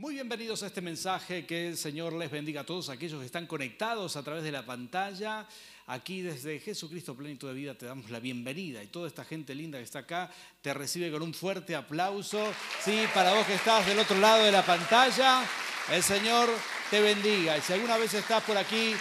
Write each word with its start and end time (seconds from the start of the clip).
Muy 0.00 0.14
bienvenidos 0.14 0.62
a 0.62 0.68
este 0.68 0.80
mensaje, 0.80 1.44
que 1.44 1.68
el 1.68 1.76
Señor 1.76 2.14
les 2.14 2.30
bendiga 2.30 2.62
a 2.62 2.64
todos 2.64 2.88
aquellos 2.88 3.20
que 3.20 3.26
están 3.26 3.46
conectados 3.46 4.16
a 4.16 4.22
través 4.22 4.42
de 4.42 4.50
la 4.50 4.64
pantalla. 4.64 5.46
Aquí 5.88 6.22
desde 6.22 6.58
Jesucristo 6.58 7.14
Plenitud 7.14 7.48
de 7.48 7.52
Vida 7.52 7.74
te 7.74 7.84
damos 7.84 8.08
la 8.08 8.18
bienvenida 8.18 8.82
y 8.82 8.86
toda 8.86 9.08
esta 9.08 9.26
gente 9.26 9.54
linda 9.54 9.76
que 9.76 9.84
está 9.84 9.98
acá 9.98 10.30
te 10.62 10.72
recibe 10.72 11.10
con 11.10 11.20
un 11.20 11.34
fuerte 11.34 11.76
aplauso. 11.76 12.50
Sí, 12.82 13.04
para 13.12 13.34
vos 13.34 13.46
que 13.46 13.56
estás 13.56 13.84
del 13.84 13.98
otro 13.98 14.16
lado 14.16 14.42
de 14.42 14.52
la 14.52 14.64
pantalla, 14.64 15.44
el 15.92 16.02
Señor 16.02 16.48
te 16.90 17.02
bendiga. 17.02 17.58
Y 17.58 17.60
si 17.60 17.74
alguna 17.74 17.98
vez 17.98 18.14
estás 18.14 18.42
por 18.44 18.56
aquí, 18.56 18.94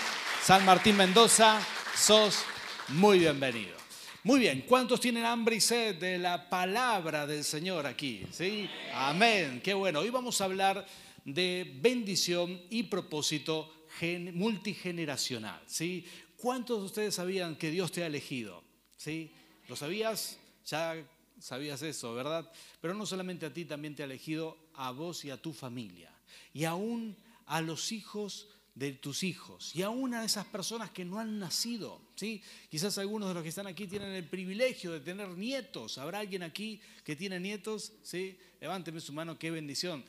San 0.43 0.65
Martín 0.65 0.97
Mendoza, 0.97 1.61
sos 1.95 2.43
muy 2.89 3.19
bienvenido. 3.19 3.78
Muy 4.21 4.41
bien, 4.41 4.65
¿cuántos 4.67 4.99
tienen 4.99 5.23
hambre 5.23 5.55
y 5.55 5.61
sed 5.61 5.95
de 5.95 6.17
la 6.17 6.49
palabra 6.49 7.25
del 7.25 7.45
Señor 7.45 7.87
aquí? 7.87 8.27
¿Sí? 8.33 8.69
Amén, 8.93 9.61
qué 9.63 9.73
bueno. 9.73 10.01
Hoy 10.01 10.09
vamos 10.09 10.41
a 10.41 10.43
hablar 10.43 10.85
de 11.23 11.77
bendición 11.79 12.61
y 12.69 12.83
propósito 12.83 13.85
multigeneracional. 14.33 15.61
¿sí? 15.67 16.05
¿Cuántos 16.35 16.79
de 16.79 16.85
ustedes 16.87 17.15
sabían 17.15 17.55
que 17.55 17.71
Dios 17.71 17.93
te 17.93 18.03
ha 18.03 18.07
elegido? 18.07 18.61
¿Sí? 18.97 19.31
¿Lo 19.69 19.77
sabías? 19.77 20.37
Ya 20.65 21.01
sabías 21.39 21.81
eso, 21.81 22.13
¿verdad? 22.13 22.51
Pero 22.81 22.93
no 22.95 23.05
solamente 23.05 23.45
a 23.45 23.53
ti, 23.53 23.63
también 23.63 23.95
te 23.95 24.03
ha 24.03 24.05
elegido 24.05 24.57
a 24.73 24.91
vos 24.91 25.23
y 25.23 25.29
a 25.29 25.41
tu 25.41 25.53
familia. 25.53 26.11
Y 26.51 26.65
aún 26.65 27.15
a 27.45 27.61
los 27.61 27.93
hijos 27.93 28.49
de 28.79 28.93
tus 28.93 29.23
hijos 29.23 29.75
y 29.75 29.81
aún 29.81 30.13
a 30.13 30.23
esas 30.23 30.45
personas 30.45 30.89
que 30.89 31.03
no 31.03 31.19
han 31.19 31.37
nacido. 31.37 31.99
¿sí? 32.15 32.41
Quizás 32.69 32.97
algunos 32.97 33.27
de 33.27 33.33
los 33.33 33.43
que 33.43 33.49
están 33.49 33.67
aquí 33.67 33.87
tienen 33.87 34.11
el 34.13 34.23
privilegio 34.23 34.93
de 34.93 35.01
tener 35.01 35.27
nietos. 35.37 35.97
¿Habrá 35.97 36.19
alguien 36.19 36.43
aquí 36.43 36.79
que 37.03 37.17
tiene 37.17 37.41
nietos? 37.41 37.91
¿Sí? 38.03 38.39
Levánteme 38.61 39.01
su 39.01 39.11
mano, 39.11 39.37
qué 39.37 39.51
bendición. 39.51 40.05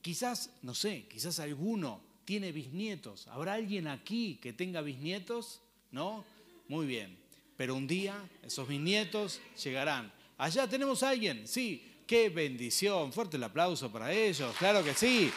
Quizás, 0.00 0.50
no 0.62 0.74
sé, 0.74 1.06
quizás 1.08 1.40
alguno 1.40 2.00
tiene 2.24 2.52
bisnietos. 2.52 3.26
¿Habrá 3.26 3.54
alguien 3.54 3.88
aquí 3.88 4.38
que 4.40 4.52
tenga 4.52 4.80
bisnietos? 4.80 5.60
¿No? 5.90 6.24
Muy 6.68 6.86
bien. 6.86 7.18
Pero 7.56 7.74
un 7.74 7.88
día 7.88 8.14
esos 8.44 8.68
bisnietos 8.68 9.40
llegarán. 9.60 10.12
Allá 10.36 10.68
tenemos 10.68 11.02
a 11.02 11.08
alguien, 11.08 11.48
sí. 11.48 11.84
Qué 12.06 12.28
bendición. 12.28 13.12
Fuerte 13.12 13.38
el 13.38 13.42
aplauso 13.42 13.90
para 13.90 14.12
ellos. 14.12 14.54
Claro 14.56 14.84
que 14.84 14.94
sí. 14.94 15.32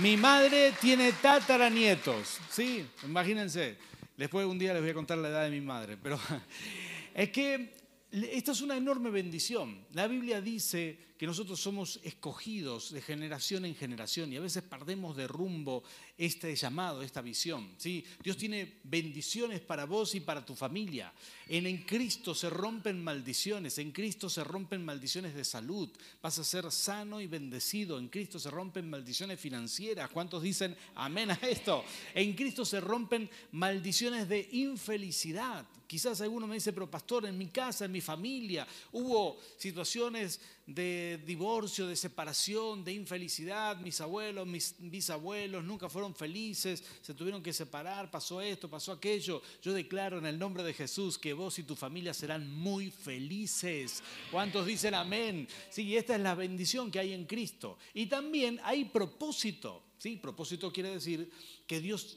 Mi 0.00 0.16
madre 0.16 0.72
tiene 0.80 1.12
tataranietos, 1.12 2.38
¿sí? 2.50 2.86
Imagínense. 3.04 3.76
Después 4.16 4.46
un 4.46 4.58
día 4.58 4.72
les 4.72 4.80
voy 4.80 4.90
a 4.90 4.94
contar 4.94 5.18
la 5.18 5.28
edad 5.28 5.44
de 5.44 5.50
mi 5.50 5.60
madre, 5.60 5.98
pero 6.02 6.18
es 7.14 7.28
que 7.30 7.74
esta 8.12 8.52
es 8.52 8.60
una 8.60 8.76
enorme 8.76 9.08
bendición. 9.08 9.86
La 9.94 10.06
Biblia 10.06 10.42
dice 10.42 11.12
que 11.16 11.26
nosotros 11.26 11.58
somos 11.58 11.98
escogidos 12.02 12.92
de 12.92 13.00
generación 13.00 13.64
en 13.64 13.74
generación 13.74 14.30
y 14.30 14.36
a 14.36 14.40
veces 14.40 14.62
perdemos 14.64 15.16
de 15.16 15.26
rumbo 15.28 15.82
este 16.18 16.54
llamado, 16.54 17.00
esta 17.00 17.22
visión. 17.22 17.70
¿sí? 17.78 18.04
Dios 18.22 18.36
tiene 18.36 18.80
bendiciones 18.84 19.60
para 19.60 19.86
vos 19.86 20.14
y 20.14 20.20
para 20.20 20.44
tu 20.44 20.54
familia. 20.54 21.10
En, 21.48 21.66
en 21.66 21.84
Cristo 21.84 22.34
se 22.34 22.50
rompen 22.50 23.02
maldiciones, 23.02 23.78
en 23.78 23.92
Cristo 23.92 24.28
se 24.28 24.44
rompen 24.44 24.84
maldiciones 24.84 25.34
de 25.34 25.44
salud. 25.44 25.88
Vas 26.20 26.38
a 26.38 26.44
ser 26.44 26.70
sano 26.70 27.18
y 27.18 27.28
bendecido. 27.28 27.98
En 27.98 28.08
Cristo 28.08 28.38
se 28.38 28.50
rompen 28.50 28.90
maldiciones 28.90 29.40
financieras. 29.40 30.10
¿Cuántos 30.10 30.42
dicen 30.42 30.76
amén 30.96 31.30
a 31.30 31.38
esto? 31.42 31.82
En 32.14 32.34
Cristo 32.34 32.66
se 32.66 32.80
rompen 32.80 33.30
maldiciones 33.52 34.28
de 34.28 34.48
infelicidad. 34.52 35.64
Quizás 35.92 36.22
alguno 36.22 36.46
me 36.46 36.54
dice, 36.54 36.72
pero 36.72 36.90
pastor, 36.90 37.26
en 37.26 37.36
mi 37.36 37.48
casa, 37.48 37.84
en 37.84 37.92
mi 37.92 38.00
familia, 38.00 38.66
hubo 38.92 39.38
situaciones 39.58 40.40
de 40.64 41.20
divorcio, 41.26 41.86
de 41.86 41.96
separación, 41.96 42.82
de 42.82 42.94
infelicidad. 42.94 43.76
Mis 43.76 44.00
abuelos, 44.00 44.46
mis 44.46 44.74
bisabuelos 44.78 45.62
nunca 45.62 45.90
fueron 45.90 46.14
felices, 46.14 46.82
se 47.02 47.12
tuvieron 47.12 47.42
que 47.42 47.52
separar, 47.52 48.10
pasó 48.10 48.40
esto, 48.40 48.70
pasó 48.70 48.92
aquello. 48.92 49.42
Yo 49.60 49.74
declaro 49.74 50.16
en 50.16 50.24
el 50.24 50.38
nombre 50.38 50.62
de 50.62 50.72
Jesús 50.72 51.18
que 51.18 51.34
vos 51.34 51.58
y 51.58 51.64
tu 51.64 51.76
familia 51.76 52.14
serán 52.14 52.50
muy 52.50 52.90
felices. 52.90 54.02
¿Cuántos 54.30 54.64
dicen 54.64 54.94
amén? 54.94 55.46
Sí, 55.68 55.94
esta 55.94 56.14
es 56.14 56.22
la 56.22 56.34
bendición 56.34 56.90
que 56.90 57.00
hay 57.00 57.12
en 57.12 57.26
Cristo. 57.26 57.76
Y 57.92 58.06
también 58.06 58.58
hay 58.64 58.86
propósito. 58.86 59.82
¿sí? 59.98 60.16
Propósito 60.16 60.72
quiere 60.72 60.88
decir 60.88 61.30
que 61.66 61.82
Dios 61.82 62.16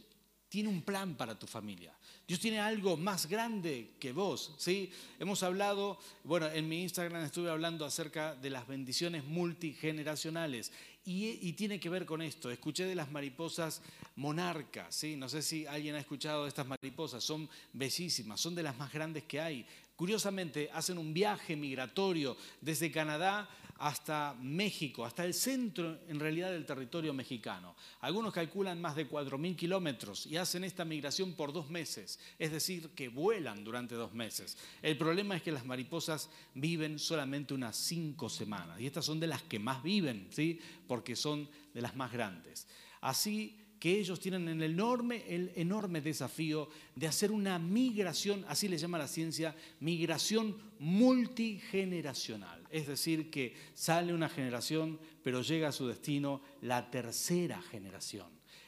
tiene 0.55 0.69
un 0.69 0.83
plan 0.83 1.15
para 1.15 1.37
tu 1.37 1.47
familia. 1.47 1.91
Dios 2.25 2.39
tiene 2.39 2.61
algo 2.61 2.95
más 2.95 3.27
grande 3.27 3.91
que 3.99 4.13
vos, 4.13 4.55
¿sí? 4.57 4.89
Hemos 5.19 5.43
hablado, 5.43 5.99
bueno, 6.23 6.47
en 6.47 6.69
mi 6.69 6.81
Instagram 6.81 7.25
estuve 7.25 7.49
hablando 7.49 7.83
acerca 7.83 8.35
de 8.35 8.49
las 8.49 8.65
bendiciones 8.65 9.25
multigeneracionales 9.25 10.71
y, 11.03 11.51
tiene 11.57 11.77
que 11.77 11.89
ver 11.89 12.05
con 12.05 12.21
esto. 12.21 12.49
Escuché 12.49 12.85
de 12.85 12.95
las 12.95 13.11
mariposas 13.11 13.81
monarcas, 14.15 14.95
¿sí? 14.95 15.17
No 15.17 15.27
sé 15.27 15.41
si 15.41 15.65
alguien 15.65 15.95
ha 15.95 15.99
escuchado 15.99 16.43
de 16.43 16.47
estas 16.47 16.67
mariposas, 16.67 17.21
son 17.21 17.49
bellísimas, 17.73 18.39
son 18.39 18.55
de 18.55 18.63
las 18.63 18.77
más 18.77 18.93
grandes 18.93 19.25
que 19.25 19.41
hay. 19.41 19.65
Curiosamente, 19.97 20.69
hacen 20.73 20.97
un 20.97 21.13
viaje 21.13 21.57
migratorio 21.57 22.37
desde 22.61 22.93
Canadá 22.93 23.49
hasta 23.77 24.35
México, 24.39 25.05
hasta 25.05 25.25
el 25.25 25.33
centro 25.33 25.99
en 26.07 26.19
realidad 26.19 26.51
del 26.51 26.65
territorio 26.65 27.13
mexicano. 27.13 27.75
Algunos 28.01 28.33
calculan 28.33 28.79
más 28.79 28.95
de 28.95 29.09
4.000 29.09 29.55
kilómetros 29.55 30.25
y 30.25 30.37
hacen 30.37 30.63
esta 30.63 30.85
migración 30.85 31.33
por 31.33 31.51
dos 31.51 31.69
meses, 31.69 32.19
es 32.39 32.51
decir, 32.51 32.89
que 32.91 33.09
vuelan 33.09 33.63
durante 33.63 33.95
dos 33.95 34.13
meses. 34.13 34.57
El 34.81 34.97
problema 34.97 35.35
es 35.35 35.43
que 35.43 35.51
las 35.51 35.65
mariposas 35.65 36.29
viven 36.53 36.99
solamente 36.99 37.53
unas 37.53 37.75
cinco 37.75 38.29
semanas 38.29 38.79
y 38.79 38.87
estas 38.87 39.05
son 39.05 39.19
de 39.19 39.27
las 39.27 39.43
que 39.43 39.59
más 39.59 39.83
viven, 39.83 40.27
¿sí? 40.31 40.59
porque 40.87 41.15
son 41.15 41.49
de 41.73 41.81
las 41.81 41.95
más 41.95 42.11
grandes. 42.11 42.67
Así 43.01 43.64
que 43.85 43.99
ellos 43.99 44.19
tienen 44.19 44.47
el 44.47 44.63
enorme, 44.63 45.23
el 45.27 45.51
enorme 45.53 46.01
desafío 46.01 46.69
de 46.95 47.05
hacer 47.05 47.31
una 47.31 47.59
migración, 47.59 48.43
así 48.47 48.67
le 48.67 48.79
llama 48.79 48.97
la 48.97 49.07
ciencia, 49.07 49.55
migración 49.79 50.57
multigeneracional. 50.79 52.63
Es 52.71 52.87
decir, 52.87 53.29
que 53.29 53.53
sale 53.75 54.11
una 54.11 54.27
generación, 54.27 54.99
pero 55.21 55.43
llega 55.43 55.67
a 55.67 55.71
su 55.71 55.85
destino 55.85 56.41
la 56.63 56.89
tercera 56.89 57.61
generación. 57.61 58.25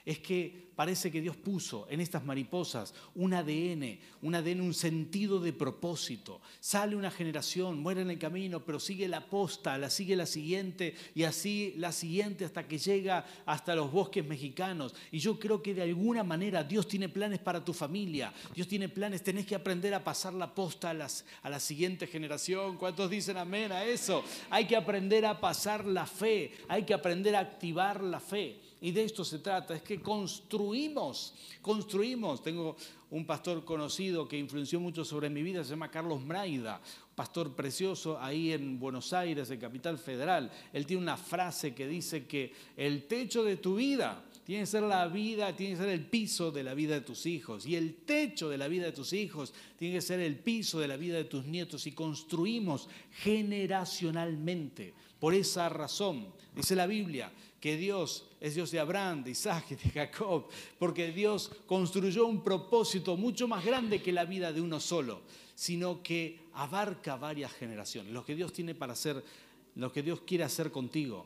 Es 0.07 0.19
que 0.19 0.71
parece 0.73 1.11
que 1.11 1.19
Dios 1.19 1.35
puso 1.35 1.85
en 1.89 1.99
estas 1.99 2.23
mariposas 2.23 2.93
un 3.13 3.33
ADN, 3.33 3.99
un 4.21 4.35
ADN, 4.35 4.61
un 4.61 4.73
sentido 4.73 5.41
de 5.41 5.51
propósito. 5.51 6.39
Sale 6.61 6.95
una 6.95 7.11
generación, 7.11 7.81
muere 7.81 8.03
en 8.03 8.11
el 8.11 8.17
camino, 8.17 8.63
pero 8.63 8.79
sigue 8.79 9.09
la 9.09 9.25
posta, 9.27 9.77
la 9.77 9.89
sigue 9.89 10.15
la 10.15 10.25
siguiente 10.25 10.95
y 11.13 11.23
así 11.23 11.73
la 11.75 11.91
siguiente 11.91 12.45
hasta 12.45 12.65
que 12.65 12.77
llega 12.77 13.25
hasta 13.45 13.75
los 13.75 13.91
bosques 13.91 14.25
mexicanos. 14.25 14.95
Y 15.11 15.19
yo 15.19 15.37
creo 15.37 15.61
que 15.61 15.73
de 15.73 15.81
alguna 15.81 16.23
manera 16.23 16.63
Dios 16.63 16.87
tiene 16.87 17.09
planes 17.09 17.39
para 17.39 17.65
tu 17.65 17.73
familia, 17.73 18.33
Dios 18.55 18.69
tiene 18.69 18.87
planes, 18.87 19.23
tenés 19.23 19.45
que 19.45 19.55
aprender 19.55 19.93
a 19.93 20.05
pasar 20.05 20.33
la 20.33 20.55
posta 20.55 20.91
a, 20.91 21.07
a 21.41 21.49
la 21.49 21.59
siguiente 21.59 22.07
generación. 22.07 22.77
¿Cuántos 22.77 23.09
dicen 23.09 23.35
amén 23.35 23.73
a 23.73 23.83
eso? 23.83 24.23
Hay 24.49 24.65
que 24.67 24.77
aprender 24.77 25.25
a 25.25 25.41
pasar 25.41 25.83
la 25.83 26.05
fe, 26.05 26.53
hay 26.69 26.83
que 26.83 26.93
aprender 26.93 27.35
a 27.35 27.39
activar 27.39 28.01
la 28.01 28.21
fe. 28.21 28.66
Y 28.79 28.91
de 28.91 29.03
esto 29.03 29.25
se 29.25 29.39
trata, 29.39 29.75
es 29.75 29.81
que 29.81 29.99
construimos, 29.99 31.33
construimos. 31.61 32.43
Tengo 32.43 32.75
un 33.09 33.25
pastor 33.25 33.65
conocido 33.65 34.27
que 34.27 34.37
influenció 34.37 34.79
mucho 34.79 35.03
sobre 35.03 35.29
mi 35.29 35.41
vida, 35.41 35.63
se 35.63 35.71
llama 35.71 35.89
Carlos 35.89 36.21
Mraida, 36.21 36.81
pastor 37.15 37.55
precioso 37.55 38.19
ahí 38.19 38.51
en 38.51 38.79
Buenos 38.79 39.13
Aires, 39.13 39.49
en 39.49 39.59
Capital 39.59 39.97
Federal. 39.97 40.51
Él 40.73 40.85
tiene 40.85 41.01
una 41.01 41.17
frase 41.17 41.73
que 41.73 41.87
dice 41.87 42.27
que 42.27 42.53
el 42.75 43.07
techo 43.07 43.43
de 43.43 43.57
tu 43.57 43.75
vida 43.75 44.23
tiene 44.45 44.61
que 44.63 44.67
ser 44.67 44.83
la 44.83 45.07
vida, 45.07 45.55
tiene 45.55 45.73
que 45.73 45.81
ser 45.81 45.89
el 45.89 46.05
piso 46.05 46.51
de 46.51 46.63
la 46.63 46.73
vida 46.73 46.93
de 46.93 47.01
tus 47.01 47.25
hijos. 47.25 47.65
Y 47.65 47.75
el 47.75 47.95
techo 47.95 48.47
de 48.47 48.57
la 48.57 48.67
vida 48.67 48.85
de 48.85 48.91
tus 48.91 49.11
hijos 49.11 49.53
tiene 49.77 49.95
que 49.95 50.01
ser 50.01 50.19
el 50.19 50.37
piso 50.37 50.79
de 50.79 50.87
la 50.87 50.97
vida 50.97 51.17
de 51.17 51.25
tus 51.25 51.45
nietos. 51.45 51.87
Y 51.87 51.93
construimos 51.93 52.87
generacionalmente. 53.11 54.93
Por 55.19 55.33
esa 55.33 55.67
razón, 55.67 56.27
dice 56.55 56.75
la 56.75 56.87
Biblia, 56.87 57.31
que 57.59 57.75
Dios 57.75 58.26
es 58.39 58.55
Dios 58.55 58.71
de 58.71 58.79
Abraham, 58.79 59.23
de 59.23 59.31
Isaac 59.31 59.71
y 59.71 59.75
de 59.75 59.89
Jacob, 59.89 60.47
porque 60.77 61.11
Dios 61.11 61.51
construyó 61.65 62.27
un 62.27 62.43
propósito 62.43 63.17
mucho 63.17 63.47
más 63.47 63.65
grande 63.65 64.01
que 64.01 64.11
la 64.11 64.25
vida 64.25 64.53
de 64.53 64.61
uno 64.61 64.79
solo, 64.79 65.21
sino 65.55 66.03
que 66.03 66.39
abarca 66.53 67.15
varias 67.15 67.51
generaciones. 67.53 68.13
Lo 68.13 68.23
que 68.23 68.35
Dios 68.35 68.53
tiene 68.53 68.75
para 68.75 68.93
hacer, 68.93 69.23
lo 69.75 69.91
que 69.91 70.03
Dios 70.03 70.21
quiere 70.21 70.43
hacer 70.43 70.71
contigo, 70.71 71.25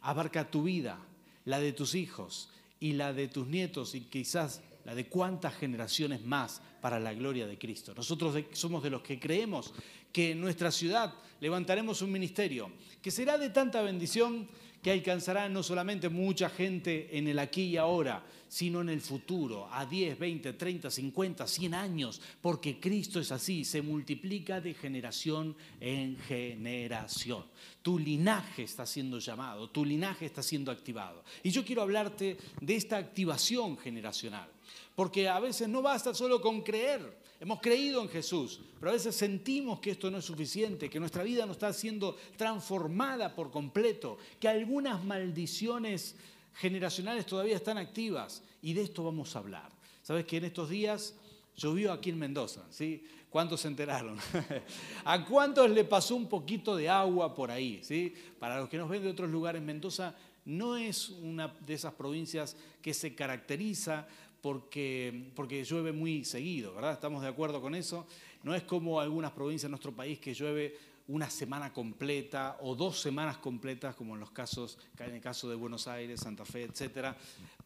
abarca 0.00 0.50
tu 0.50 0.62
vida, 0.62 0.98
la 1.44 1.60
de 1.60 1.72
tus 1.72 1.94
hijos 1.94 2.50
y 2.80 2.92
la 2.92 3.12
de 3.12 3.28
tus 3.28 3.46
nietos 3.46 3.94
y 3.94 4.02
quizás 4.02 4.62
la 4.86 4.94
de 4.94 5.06
cuántas 5.06 5.54
generaciones 5.56 6.24
más 6.24 6.62
para 6.80 7.00
la 7.00 7.12
gloria 7.12 7.46
de 7.46 7.58
Cristo. 7.58 7.92
Nosotros 7.94 8.36
somos 8.52 8.82
de 8.84 8.90
los 8.90 9.02
que 9.02 9.18
creemos 9.18 9.74
que 10.12 10.30
en 10.30 10.40
nuestra 10.40 10.70
ciudad 10.70 11.12
levantaremos 11.40 12.00
un 12.02 12.12
ministerio 12.12 12.70
que 13.02 13.10
será 13.10 13.36
de 13.36 13.50
tanta 13.50 13.82
bendición 13.82 14.48
que 14.80 14.92
alcanzará 14.92 15.48
no 15.48 15.64
solamente 15.64 16.08
mucha 16.08 16.48
gente 16.48 17.18
en 17.18 17.26
el 17.26 17.40
aquí 17.40 17.62
y 17.62 17.76
ahora, 17.76 18.24
sino 18.48 18.80
en 18.82 18.88
el 18.88 19.00
futuro, 19.00 19.68
a 19.72 19.84
10, 19.84 20.16
20, 20.16 20.52
30, 20.52 20.88
50, 20.88 21.48
100 21.48 21.74
años, 21.74 22.22
porque 22.40 22.78
Cristo 22.78 23.18
es 23.18 23.32
así, 23.32 23.64
se 23.64 23.82
multiplica 23.82 24.60
de 24.60 24.74
generación 24.74 25.56
en 25.80 26.16
generación. 26.18 27.44
Tu 27.82 27.98
linaje 27.98 28.62
está 28.62 28.86
siendo 28.86 29.18
llamado, 29.18 29.70
tu 29.70 29.84
linaje 29.84 30.26
está 30.26 30.44
siendo 30.44 30.70
activado. 30.70 31.24
Y 31.42 31.50
yo 31.50 31.64
quiero 31.64 31.82
hablarte 31.82 32.36
de 32.60 32.76
esta 32.76 32.96
activación 32.96 33.76
generacional, 33.78 34.48
porque 34.96 35.28
a 35.28 35.38
veces 35.38 35.68
no 35.68 35.82
basta 35.82 36.12
solo 36.14 36.40
con 36.40 36.62
creer. 36.62 37.24
Hemos 37.38 37.60
creído 37.60 38.00
en 38.00 38.08
Jesús, 38.08 38.60
pero 38.80 38.90
a 38.90 38.94
veces 38.94 39.14
sentimos 39.14 39.78
que 39.78 39.90
esto 39.90 40.10
no 40.10 40.18
es 40.18 40.24
suficiente, 40.24 40.88
que 40.88 40.98
nuestra 40.98 41.22
vida 41.22 41.44
no 41.44 41.52
está 41.52 41.70
siendo 41.74 42.16
transformada 42.36 43.34
por 43.34 43.50
completo, 43.50 44.16
que 44.40 44.48
algunas 44.48 45.04
maldiciones 45.04 46.16
generacionales 46.54 47.26
todavía 47.26 47.56
están 47.56 47.76
activas 47.76 48.42
y 48.62 48.72
de 48.72 48.82
esto 48.82 49.04
vamos 49.04 49.36
a 49.36 49.40
hablar. 49.40 49.70
Sabes 50.02 50.24
que 50.24 50.38
en 50.38 50.46
estos 50.46 50.70
días 50.70 51.14
llovió 51.54 51.92
aquí 51.92 52.08
en 52.08 52.18
Mendoza, 52.18 52.62
¿sí? 52.70 53.04
¿Cuántos 53.28 53.60
se 53.60 53.68
enteraron? 53.68 54.16
¿A 55.04 55.22
cuántos 55.26 55.68
le 55.68 55.84
pasó 55.84 56.16
un 56.16 56.26
poquito 56.26 56.74
de 56.74 56.88
agua 56.88 57.34
por 57.34 57.50
ahí? 57.50 57.80
¿sí? 57.82 58.14
Para 58.38 58.60
los 58.60 58.70
que 58.70 58.78
nos 58.78 58.88
ven 58.88 59.02
de 59.02 59.10
otros 59.10 59.28
lugares, 59.28 59.60
Mendoza 59.60 60.14
no 60.46 60.76
es 60.76 61.10
una 61.10 61.48
de 61.48 61.74
esas 61.74 61.92
provincias 61.92 62.56
que 62.80 62.94
se 62.94 63.14
caracteriza 63.14 64.06
porque, 64.46 65.32
porque 65.34 65.64
llueve 65.64 65.90
muy 65.90 66.24
seguido, 66.24 66.72
¿verdad? 66.72 66.92
¿Estamos 66.92 67.20
de 67.20 67.26
acuerdo 67.26 67.60
con 67.60 67.74
eso? 67.74 68.06
No 68.44 68.54
es 68.54 68.62
como 68.62 69.00
algunas 69.00 69.32
provincias 69.32 69.64
de 69.64 69.70
nuestro 69.70 69.90
país 69.90 70.20
que 70.20 70.34
llueve 70.34 70.78
una 71.08 71.28
semana 71.28 71.72
completa 71.72 72.56
o 72.60 72.76
dos 72.76 73.00
semanas 73.00 73.38
completas, 73.38 73.96
como 73.96 74.14
en 74.14 74.20
los 74.20 74.30
casos, 74.30 74.78
en 75.00 75.16
el 75.16 75.20
caso 75.20 75.50
de 75.50 75.56
Buenos 75.56 75.88
Aires, 75.88 76.20
Santa 76.20 76.44
Fe, 76.44 76.62
etc. 76.62 77.08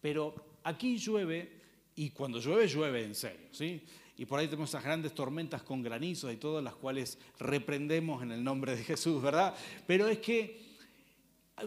Pero 0.00 0.34
aquí 0.64 0.96
llueve 0.96 1.52
y 1.96 2.08
cuando 2.12 2.40
llueve, 2.40 2.66
llueve 2.66 3.04
en 3.04 3.14
serio, 3.14 3.48
¿sí? 3.52 3.82
Y 4.16 4.24
por 4.24 4.38
ahí 4.38 4.46
tenemos 4.46 4.70
esas 4.70 4.82
grandes 4.82 5.14
tormentas 5.14 5.62
con 5.62 5.82
granizos 5.82 6.32
y 6.32 6.36
todas 6.36 6.64
las 6.64 6.76
cuales 6.76 7.18
reprendemos 7.38 8.22
en 8.22 8.32
el 8.32 8.42
nombre 8.42 8.74
de 8.74 8.84
Jesús, 8.84 9.20
¿verdad? 9.20 9.54
Pero 9.86 10.08
es 10.08 10.18
que 10.20 10.62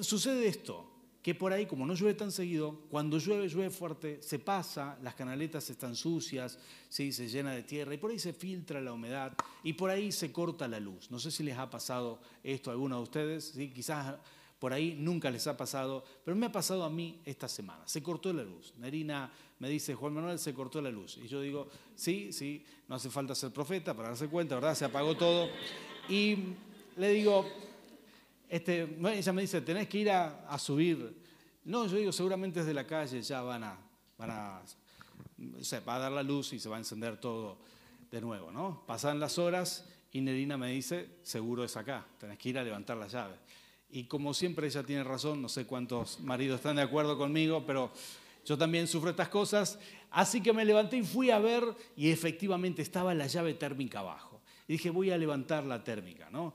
sucede 0.02 0.48
esto, 0.48 0.90
que 1.24 1.34
por 1.34 1.54
ahí, 1.54 1.66
como 1.66 1.86
no 1.86 1.94
llueve 1.94 2.16
tan 2.16 2.34
seguido, 2.34 2.82
cuando 2.90 3.18
llueve, 3.18 3.48
llueve 3.48 3.70
fuerte, 3.70 4.22
se 4.22 4.40
pasa, 4.40 5.00
las 5.02 5.16
canaletas 5.16 5.70
están 5.70 5.96
sucias, 5.96 6.60
se 6.90 7.12
llena 7.12 7.54
de 7.54 7.64
tierra 7.64 7.94
y 7.94 7.98
por 7.98 8.12
ahí 8.12 8.20
se 8.20 8.34
filtra 8.34 8.82
la 8.82 8.92
humedad 8.92 9.34
y 9.64 9.72
por 9.72 9.90
ahí 9.90 10.12
se 10.12 10.34
corta 10.34 10.68
la 10.68 10.82
luz. 10.82 11.10
No 11.10 11.20
sé 11.20 11.32
si 11.32 11.42
les 11.42 11.58
ha 11.58 11.70
pasado 11.70 12.20
esto 12.44 12.70
a 12.70 12.74
alguno 12.74 12.98
de 12.98 13.04
ustedes, 13.04 13.54
¿sí? 13.56 13.70
quizás 13.70 14.16
por 14.60 14.74
ahí 14.74 14.96
nunca 15.00 15.32
les 15.32 15.48
ha 15.48 15.56
pasado, 15.56 16.04
pero 16.26 16.36
me 16.36 16.46
ha 16.46 16.52
pasado 16.52 16.84
a 16.84 16.90
mí 16.90 17.22
esta 17.24 17.48
semana. 17.48 17.88
Se 17.88 18.04
cortó 18.04 18.34
la 18.34 18.44
luz. 18.44 18.74
Nerina 18.78 19.32
me 19.60 19.70
dice, 19.70 19.96
Juan 19.96 20.14
Manuel, 20.14 20.40
se 20.40 20.54
cortó 20.54 20.82
la 20.82 20.92
luz. 20.92 21.18
Y 21.24 21.30
yo 21.30 21.40
digo, 21.40 21.70
sí, 21.96 22.34
sí, 22.34 22.66
no 22.90 22.96
hace 22.96 23.10
falta 23.10 23.34
ser 23.34 23.52
profeta 23.52 23.94
para 23.94 24.10
darse 24.10 24.28
cuenta, 24.28 24.56
¿verdad? 24.56 24.76
Se 24.76 24.84
apagó 24.84 25.16
todo. 25.16 25.48
Y 26.10 26.38
le 26.98 27.10
digo, 27.10 27.46
este, 28.54 28.98
ella 29.16 29.34
me 29.34 29.42
dice, 29.42 29.62
tenés 29.62 29.88
que 29.88 29.98
ir 29.98 30.12
a, 30.12 30.60
subir. 30.60 31.18
No, 31.66 31.88
yo 31.88 31.98
digo, 31.98 32.12
seguramente 32.12 32.60
desde 32.60 32.76
la 32.76 32.86
calle 32.86 33.20
ya 33.20 33.42
van 33.42 33.64
a, 33.64 33.80
a, 34.20 34.62
se 35.60 35.80
va 35.80 35.96
a 35.96 36.00
dar 36.00 36.12
la 36.12 36.22
luz 36.22 36.54
y 36.54 36.60
se 36.60 36.70
va 36.70 36.76
a 36.76 36.80
encender 36.80 37.20
todo 37.20 37.58
de 38.12 38.22
nuevo, 38.22 38.52
¿no? 38.52 38.84
Pasan 38.86 39.20
las 39.20 39.40
horas 39.40 39.90
y 40.12 40.22
Nerina 40.22 40.56
me 40.56 40.70
dice, 40.70 41.10
seguro 41.24 41.64
es 41.64 41.76
acá, 41.78 42.06
tenés 42.20 42.38
que 42.38 42.50
ir 42.50 42.60
a 42.60 42.64
levantar 42.64 42.96
la 42.96 43.08
llave. 43.08 43.38
Y 43.90 44.04
como 44.04 44.36
siempre 44.36 44.68
ella 44.68 44.84
tiene 44.84 45.04
razón, 45.04 45.42
no 45.42 45.50
sé 45.50 45.66
cuántos 45.66 46.20
maridos 46.20 46.58
están 46.58 46.76
de 46.76 46.84
acuerdo 46.84 47.18
conmigo, 47.18 47.66
pero 47.66 47.92
yo 48.46 48.56
también 48.56 48.88
sufro 48.88 49.10
estas 49.10 49.30
cosas. 49.30 49.80
Así 50.12 50.42
que 50.42 50.54
me 50.54 50.64
levanté 50.64 50.98
y 50.98 51.04
fui 51.04 51.32
a 51.32 51.40
ver 51.40 51.64
y 51.96 52.12
efectivamente 52.12 52.84
estaba 52.84 53.16
la 53.16 53.26
llave 53.26 53.56
térmica 53.56 54.02
abajo. 54.02 54.42
Y 54.68 54.74
dije, 54.74 54.92
voy 54.92 55.10
a 55.10 55.18
levantar 55.18 55.64
la 55.64 55.84
térmica, 55.84 56.30
¿no? 56.30 56.54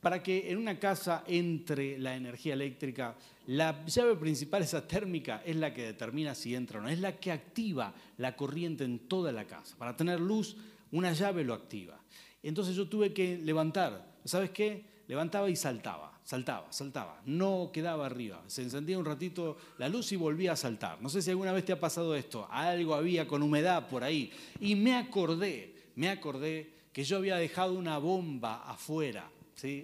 Para 0.00 0.22
que 0.22 0.50
en 0.50 0.58
una 0.58 0.78
casa 0.78 1.24
entre 1.26 1.98
la 1.98 2.14
energía 2.14 2.54
eléctrica, 2.54 3.16
la 3.46 3.84
llave 3.84 4.16
principal, 4.16 4.62
esa 4.62 4.86
térmica, 4.86 5.42
es 5.44 5.56
la 5.56 5.74
que 5.74 5.82
determina 5.82 6.34
si 6.34 6.54
entra 6.54 6.78
o 6.78 6.82
no, 6.82 6.88
es 6.88 7.00
la 7.00 7.16
que 7.16 7.32
activa 7.32 7.92
la 8.16 8.36
corriente 8.36 8.84
en 8.84 9.00
toda 9.00 9.32
la 9.32 9.46
casa. 9.46 9.76
Para 9.76 9.96
tener 9.96 10.20
luz, 10.20 10.56
una 10.92 11.12
llave 11.12 11.44
lo 11.44 11.54
activa. 11.54 12.00
Entonces 12.42 12.74
yo 12.74 12.88
tuve 12.88 13.12
que 13.12 13.38
levantar, 13.38 14.14
¿sabes 14.24 14.50
qué? 14.50 14.84
Levantaba 15.08 15.50
y 15.50 15.56
saltaba, 15.56 16.18
saltaba, 16.24 16.72
saltaba, 16.72 17.20
no 17.26 17.70
quedaba 17.72 18.06
arriba. 18.06 18.42
Se 18.46 18.62
encendía 18.62 18.98
un 18.98 19.04
ratito 19.04 19.58
la 19.76 19.88
luz 19.88 20.12
y 20.12 20.16
volvía 20.16 20.52
a 20.52 20.56
saltar. 20.56 21.02
No 21.02 21.08
sé 21.08 21.20
si 21.20 21.30
alguna 21.30 21.52
vez 21.52 21.64
te 21.64 21.72
ha 21.72 21.80
pasado 21.80 22.14
esto, 22.14 22.46
algo 22.50 22.94
había 22.94 23.26
con 23.26 23.42
humedad 23.42 23.88
por 23.88 24.04
ahí. 24.04 24.32
Y 24.60 24.76
me 24.76 24.94
acordé, 24.94 25.74
me 25.96 26.08
acordé 26.08 26.72
que 26.92 27.04
yo 27.04 27.18
había 27.18 27.36
dejado 27.36 27.74
una 27.74 27.98
bomba 27.98 28.62
afuera 28.62 29.28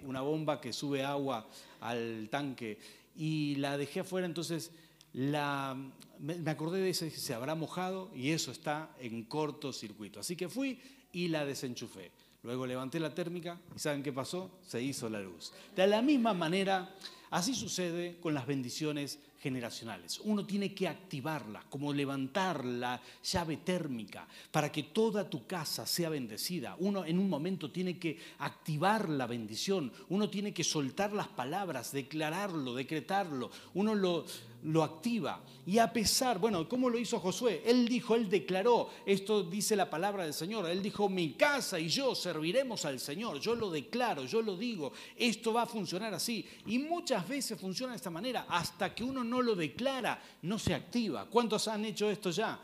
una 0.05 0.21
bomba 0.21 0.61
que 0.61 0.73
sube 0.73 1.03
agua 1.03 1.47
al 1.81 2.27
tanque, 2.29 2.79
y 3.15 3.55
la 3.55 3.77
dejé 3.77 4.01
afuera, 4.01 4.27
entonces 4.27 4.71
la, 5.13 5.75
me 6.19 6.49
acordé 6.49 6.79
de 6.81 6.89
ese, 6.89 7.09
se 7.09 7.33
habrá 7.33 7.55
mojado 7.55 8.11
y 8.15 8.31
eso 8.31 8.51
está 8.51 8.91
en 8.99 9.23
cortocircuito. 9.23 10.19
Así 10.19 10.35
que 10.35 10.49
fui 10.49 10.79
y 11.11 11.27
la 11.29 11.45
desenchufé. 11.45 12.11
Luego 12.43 12.65
levanté 12.65 12.99
la 12.99 13.13
térmica 13.13 13.59
y 13.75 13.79
¿saben 13.79 14.03
qué 14.03 14.13
pasó? 14.13 14.59
Se 14.61 14.81
hizo 14.81 15.09
la 15.09 15.19
luz. 15.19 15.51
De 15.75 15.87
la 15.87 16.01
misma 16.01 16.33
manera, 16.33 16.95
así 17.31 17.55
sucede 17.55 18.19
con 18.21 18.33
las 18.33 18.45
bendiciones 18.45 19.19
generacionales. 19.39 20.19
Uno 20.23 20.45
tiene 20.45 20.73
que 20.73 20.87
activarla, 20.87 21.63
como 21.69 21.93
levantar 21.93 22.65
la 22.65 23.01
llave 23.23 23.57
térmica 23.57 24.27
para 24.51 24.71
que 24.71 24.83
toda 24.83 25.29
tu 25.29 25.45
casa 25.45 25.85
sea 25.85 26.09
bendecida. 26.09 26.75
Uno 26.79 27.05
en 27.05 27.19
un 27.19 27.29
momento 27.29 27.71
tiene 27.71 27.97
que 27.97 28.17
activar 28.39 29.09
la 29.09 29.27
bendición, 29.27 29.91
uno 30.09 30.29
tiene 30.29 30.53
que 30.53 30.63
soltar 30.63 31.13
las 31.13 31.27
palabras, 31.27 31.91
declararlo, 31.91 32.73
decretarlo, 32.73 33.51
uno 33.73 33.95
lo, 33.95 34.25
lo 34.63 34.83
activa. 34.83 35.41
Y 35.65 35.79
a 35.79 35.91
pesar, 35.91 36.39
bueno, 36.39 36.67
¿cómo 36.67 36.89
lo 36.89 36.97
hizo 36.97 37.19
Josué? 37.19 37.61
Él 37.65 37.87
dijo, 37.87 38.15
él 38.15 38.29
declaró, 38.29 38.89
esto 39.05 39.43
dice 39.43 39.75
la 39.75 39.89
palabra 39.89 40.23
del 40.23 40.33
Señor, 40.33 40.67
él 40.69 40.81
dijo, 40.81 41.09
mi 41.09 41.33
casa 41.33 41.79
y 41.79 41.89
yo 41.89 42.15
serviremos 42.15 42.85
al 42.85 42.99
Señor, 42.99 43.39
yo 43.39 43.55
lo 43.55 43.69
declaro, 43.69 44.25
yo 44.25 44.41
lo 44.41 44.55
digo, 44.55 44.93
esto 45.15 45.53
va 45.53 45.63
a 45.63 45.67
funcionar 45.67 46.13
así. 46.13 46.45
Y 46.65 46.79
muchas 46.79 47.27
veces 47.27 47.59
funciona 47.59 47.93
de 47.93 47.97
esta 47.97 48.09
manera, 48.09 48.45
hasta 48.49 48.93
que 48.93 49.03
uno 49.03 49.23
no 49.23 49.41
lo 49.41 49.55
declara, 49.55 50.21
no 50.43 50.57
se 50.57 50.73
activa. 50.73 51.25
¿Cuántos 51.25 51.67
han 51.67 51.85
hecho 51.85 52.09
esto 52.09 52.31
ya? 52.31 52.59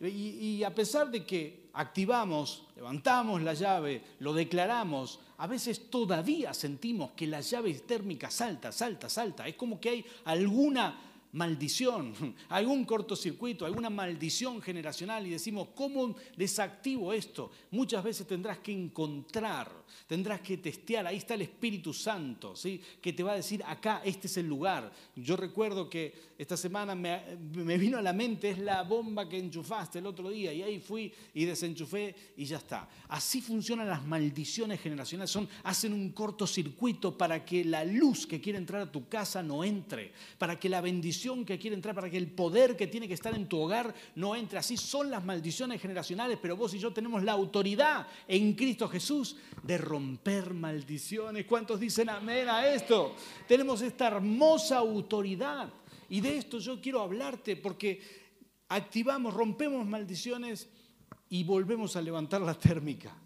Y, 0.00 0.62
a 0.62 0.74
pesar 0.74 1.10
de 1.10 1.24
que 1.24 1.68
activamos, 1.72 2.64
levantamos 2.76 3.40
la 3.40 3.54
llave, 3.54 4.02
lo 4.18 4.34
declaramos, 4.34 5.20
a 5.38 5.46
veces 5.46 5.90
todavía 5.90 6.52
sentimos 6.52 7.12
que 7.12 7.26
la 7.26 7.40
llave 7.40 7.72
térmica 7.74 8.30
salta, 8.30 8.72
salta, 8.72 9.08
salta. 9.08 9.48
Es 9.48 9.54
como 9.54 9.80
que 9.80 9.88
hay 9.88 10.04
alguna 10.24 11.05
maldición, 11.36 12.14
algún 12.48 12.84
cortocircuito, 12.84 13.66
alguna 13.66 13.90
maldición 13.90 14.62
generacional 14.62 15.26
y 15.26 15.30
decimos, 15.30 15.68
¿cómo 15.74 16.16
desactivo 16.36 17.12
esto? 17.12 17.50
Muchas 17.70 18.02
veces 18.02 18.26
tendrás 18.26 18.58
que 18.58 18.72
encontrar, 18.72 19.70
tendrás 20.06 20.40
que 20.40 20.56
testear, 20.56 21.06
ahí 21.06 21.18
está 21.18 21.34
el 21.34 21.42
Espíritu 21.42 21.92
Santo, 21.92 22.56
¿sí? 22.56 22.80
que 23.02 23.12
te 23.12 23.22
va 23.22 23.32
a 23.32 23.36
decir, 23.36 23.62
acá, 23.66 24.00
este 24.04 24.26
es 24.28 24.36
el 24.38 24.46
lugar. 24.46 24.90
Yo 25.14 25.36
recuerdo 25.36 25.90
que 25.90 26.14
esta 26.38 26.56
semana 26.56 26.94
me, 26.94 27.20
me 27.52 27.76
vino 27.76 27.98
a 27.98 28.02
la 28.02 28.14
mente, 28.14 28.50
es 28.50 28.58
la 28.58 28.82
bomba 28.82 29.28
que 29.28 29.38
enchufaste 29.38 29.98
el 29.98 30.06
otro 30.06 30.30
día 30.30 30.54
y 30.54 30.62
ahí 30.62 30.80
fui 30.80 31.12
y 31.34 31.44
desenchufé 31.44 32.14
y 32.36 32.46
ya 32.46 32.56
está. 32.56 32.88
Así 33.08 33.42
funcionan 33.42 33.88
las 33.88 34.04
maldiciones 34.06 34.80
generacionales, 34.80 35.30
son, 35.30 35.48
hacen 35.64 35.92
un 35.92 36.12
cortocircuito 36.12 37.16
para 37.16 37.44
que 37.44 37.62
la 37.64 37.84
luz 37.84 38.26
que 38.26 38.40
quiere 38.40 38.58
entrar 38.58 38.80
a 38.80 38.90
tu 38.90 39.06
casa 39.06 39.42
no 39.42 39.62
entre, 39.62 40.12
para 40.38 40.58
que 40.58 40.70
la 40.70 40.80
bendición 40.80 41.25
que 41.44 41.58
quiere 41.58 41.74
entrar, 41.74 41.94
para 41.94 42.08
que 42.08 42.16
el 42.16 42.30
poder 42.30 42.76
que 42.76 42.86
tiene 42.86 43.08
que 43.08 43.14
estar 43.14 43.34
en 43.34 43.48
tu 43.48 43.58
hogar 43.58 43.94
no 44.14 44.36
entre. 44.36 44.58
Así 44.58 44.76
son 44.76 45.10
las 45.10 45.24
maldiciones 45.24 45.80
generacionales, 45.80 46.38
pero 46.40 46.56
vos 46.56 46.72
y 46.74 46.78
yo 46.78 46.92
tenemos 46.92 47.22
la 47.22 47.32
autoridad 47.32 48.06
en 48.28 48.54
Cristo 48.54 48.88
Jesús 48.88 49.36
de 49.62 49.78
romper 49.78 50.54
maldiciones. 50.54 51.46
¿Cuántos 51.46 51.80
dicen 51.80 52.08
amén 52.08 52.48
a 52.48 52.66
esto? 52.66 53.14
Tenemos 53.48 53.82
esta 53.82 54.08
hermosa 54.08 54.78
autoridad. 54.78 55.68
Y 56.08 56.20
de 56.20 56.38
esto 56.38 56.58
yo 56.58 56.80
quiero 56.80 57.00
hablarte 57.00 57.56
porque 57.56 58.00
activamos, 58.68 59.34
rompemos 59.34 59.86
maldiciones 59.86 60.68
y 61.28 61.44
volvemos 61.44 61.96
a 61.96 62.02
levantar 62.02 62.40
la 62.40 62.54
térmica. 62.54 63.16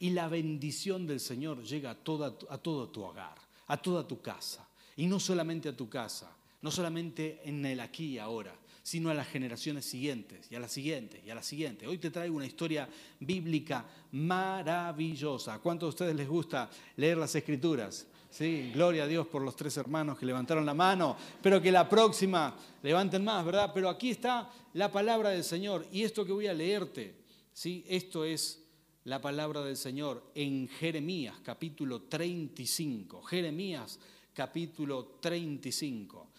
Y 0.00 0.10
la 0.10 0.28
bendición 0.28 1.06
del 1.06 1.20
Señor 1.20 1.62
llega 1.62 1.90
a, 1.90 1.94
toda, 1.94 2.34
a 2.50 2.58
todo 2.58 2.88
tu 2.88 3.02
hogar, 3.02 3.36
a 3.68 3.76
toda 3.76 4.06
tu 4.06 4.20
casa. 4.20 4.68
Y 4.96 5.06
no 5.06 5.18
solamente 5.18 5.68
a 5.68 5.76
tu 5.76 5.88
casa, 5.88 6.36
no 6.64 6.70
solamente 6.70 7.42
en 7.44 7.62
el 7.66 7.78
aquí 7.78 8.14
y 8.14 8.18
ahora, 8.18 8.56
sino 8.82 9.10
a 9.10 9.14
las 9.14 9.28
generaciones 9.28 9.84
siguientes 9.84 10.50
y 10.50 10.54
a 10.54 10.60
las 10.60 10.72
siguientes 10.72 11.20
y 11.22 11.28
a 11.28 11.34
las 11.34 11.44
siguientes. 11.44 11.86
Hoy 11.86 11.98
te 11.98 12.10
traigo 12.10 12.36
una 12.36 12.46
historia 12.46 12.88
bíblica 13.20 13.84
maravillosa. 14.12 15.52
¿A 15.52 15.58
cuántos 15.58 15.88
de 15.88 15.90
ustedes 15.90 16.16
les 16.16 16.26
gusta 16.26 16.70
leer 16.96 17.18
las 17.18 17.34
escrituras? 17.34 18.06
Sí, 18.30 18.70
gloria 18.72 19.04
a 19.04 19.06
Dios 19.06 19.26
por 19.26 19.42
los 19.42 19.54
tres 19.54 19.76
hermanos 19.76 20.18
que 20.18 20.24
levantaron 20.24 20.64
la 20.64 20.72
mano. 20.72 21.18
Espero 21.34 21.60
que 21.60 21.70
la 21.70 21.86
próxima 21.86 22.56
levanten 22.82 23.22
más, 23.22 23.44
¿verdad? 23.44 23.70
Pero 23.74 23.90
aquí 23.90 24.08
está 24.08 24.50
la 24.72 24.90
palabra 24.90 25.28
del 25.28 25.44
Señor. 25.44 25.86
Y 25.92 26.02
esto 26.02 26.24
que 26.24 26.32
voy 26.32 26.46
a 26.46 26.54
leerte, 26.54 27.14
¿sí? 27.52 27.84
Esto 27.86 28.24
es 28.24 28.64
la 29.04 29.20
palabra 29.20 29.60
del 29.60 29.76
Señor 29.76 30.30
en 30.34 30.66
Jeremías 30.68 31.36
capítulo 31.44 32.04
35. 32.04 33.22
Jeremías 33.22 33.98
capítulo 34.32 35.18
35. 35.20 36.30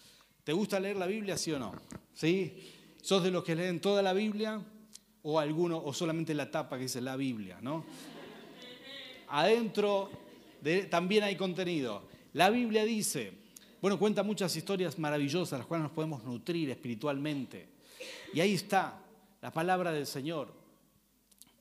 ¿Te 0.46 0.54
gusta 0.54 0.80
leer 0.80 0.96
la 0.96 1.08
Biblia, 1.08 1.38
sí 1.38 1.52
o 1.54 1.58
no? 1.58 1.74
¿Sí? 2.14 2.72
¿Sos 3.02 3.24
de 3.24 3.32
los 3.32 3.44
que 3.44 3.56
leen 3.56 3.82
toda 3.82 4.04
la 4.04 4.14
Biblia? 4.14 4.62
O 5.24 5.40
alguno, 5.40 5.82
o 5.84 5.92
solamente 5.92 6.36
la 6.36 6.52
tapa 6.52 6.78
que 6.78 6.84
dice 6.84 7.02
la 7.02 7.16
Biblia, 7.16 7.58
¿no? 7.62 7.84
Adentro 9.30 10.12
también 10.92 11.24
hay 11.24 11.36
contenido. 11.36 12.04
La 12.34 12.52
Biblia 12.52 12.86
dice, 12.86 13.34
bueno, 13.82 13.98
cuenta 13.98 14.22
muchas 14.22 14.56
historias 14.56 15.00
maravillosas, 15.00 15.58
las 15.58 15.68
cuales 15.68 15.86
nos 15.86 15.94
podemos 15.94 16.24
nutrir 16.24 16.70
espiritualmente. 16.70 17.68
Y 18.32 18.40
ahí 18.40 18.54
está 18.54 19.02
la 19.42 19.52
palabra 19.52 19.92
del 19.92 20.06
Señor. 20.06 20.54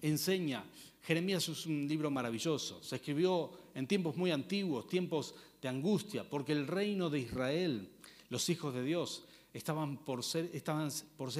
Enseña 0.03 0.63
Jeremías 1.05 1.49
es 1.49 1.65
un 1.65 1.89
libro 1.89 2.11
maravilloso. 2.11 2.83
Se 2.83 2.97
escribió 2.97 3.51
en 3.75 3.87
tiempos 3.87 4.15
muy 4.17 4.31
antiguos, 4.31 4.89
tiempos 4.89 5.35
de 5.63 5.69
angustia, 5.69 6.29
porque 6.29 6.53
el 6.53 6.67
reino 6.67 7.09
de 7.09 7.21
Israel, 7.21 7.89
los 8.29 8.49
hijos 8.49 8.75
de 8.75 8.83
Dios, 8.83 9.25
estaban 9.53 9.99
por 9.99 10.25
ser, 10.25 10.51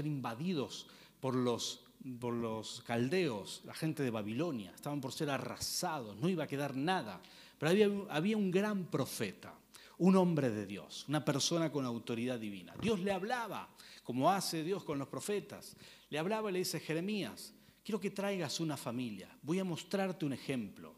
invadidos 0.07 0.87
por 1.21 1.35
los, 1.35 2.83
caldeos, 2.87 3.63
la 3.65 3.75
gente 3.75 4.03
de 4.03 4.11
Babilonia, 4.11 4.73
estaban 4.75 5.01
por 5.01 5.13
ser 5.13 5.31
arrasados, 5.31 6.17
no 6.17 6.29
iba 6.29 6.45
a 6.45 6.49
quedar 6.49 6.77
nada. 6.77 7.21
Pero 7.59 7.71
había, 7.71 7.91
había 8.11 8.37
un 8.37 8.51
gran 8.51 8.87
profeta, 8.87 9.55
un 9.99 10.17
hombre 10.17 10.51
de 10.51 10.67
Dios, 10.67 11.07
una 11.09 11.25
persona 11.25 11.73
con 11.73 11.85
autoridad 11.85 12.39
divina. 12.39 12.75
Dios 12.81 13.01
le 13.01 13.13
hablaba, 13.13 13.69
como 14.05 14.31
hace 14.31 14.63
Dios 14.63 14.85
con 14.85 14.99
los 14.99 15.09
profetas. 15.09 15.77
Le 16.11 16.19
hablaba 16.19 16.51
y 16.51 16.53
le 16.53 16.59
dice, 16.61 16.79
Jeremías, 16.79 17.53
quiero 17.83 18.01
que 18.01 18.11
traigas 18.11 18.61
una 18.61 18.77
familia, 18.77 19.29
voy 19.43 19.59
a 19.59 19.65
mostrarte 19.65 20.25
un 20.25 20.33
ejemplo. 20.33 20.95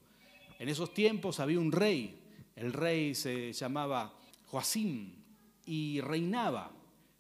En 0.58 0.68
esos 0.68 0.92
tiempos 0.92 1.40
había 1.40 1.60
un 1.60 1.72
rey, 1.72 2.22
el 2.54 2.72
rey 2.72 3.14
se 3.14 3.52
llamaba 3.52 4.14
Joacín 4.46 5.25
y 5.66 6.00
reinaba, 6.00 6.72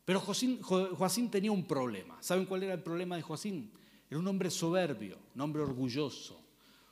pero 0.06 0.20
Joacín, 0.20 1.30
tenía 1.30 1.50
un 1.50 1.64
problema. 1.64 2.16
¿Saben 2.22 2.46
cuál 2.46 2.62
era 2.62 2.74
el 2.74 2.82
problema 2.82 3.16
de 3.16 3.22
Joacín? 3.22 3.72
Era 4.08 4.20
un 4.20 4.28
hombre 4.28 4.50
soberbio, 4.50 5.18
un 5.34 5.40
hombre 5.40 5.62
orgulloso, 5.62 6.40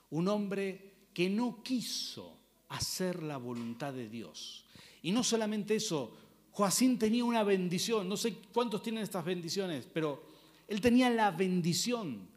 un 0.09 0.27
hombre 0.27 1.07
que 1.13 1.29
no 1.29 1.63
quiso 1.63 2.37
hacer 2.67 3.23
la 3.23 3.37
voluntad 3.37 3.93
de 3.93 4.09
Dios. 4.09 4.65
Y 5.01 5.13
no 5.13 5.23
solamente 5.23 5.75
eso, 5.75 6.13
Joacín 6.51 6.99
tenía 6.99 7.23
una 7.23 7.43
bendición, 7.43 8.09
no 8.09 8.17
sé 8.17 8.35
cuántos 8.53 8.83
tienen 8.83 9.03
estas 9.03 9.23
bendiciones, 9.23 9.87
pero 9.91 10.27
él 10.67 10.81
tenía 10.81 11.09
la 11.09 11.31
bendición 11.31 12.27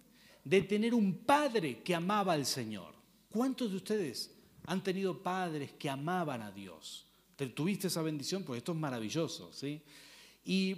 de 0.44 0.62
tener 0.62 0.94
un 0.94 1.25
padre 1.25 1.82
que 1.82 1.94
amaba 1.94 2.34
al 2.34 2.46
Señor. 2.46 2.94
¿Cuántos 3.30 3.70
de 3.70 3.78
ustedes 3.78 4.32
han 4.66 4.82
tenido 4.84 5.25
padres 5.25 5.72
que 5.72 5.90
amaban 5.90 6.40
a 6.40 6.52
Dios? 6.52 7.08
¿Tuviste 7.47 7.87
esa 7.87 8.02
bendición? 8.02 8.42
Pues 8.42 8.59
esto 8.59 8.73
es 8.73 8.78
maravilloso, 8.78 9.52
¿sí? 9.52 9.80
Y 10.45 10.75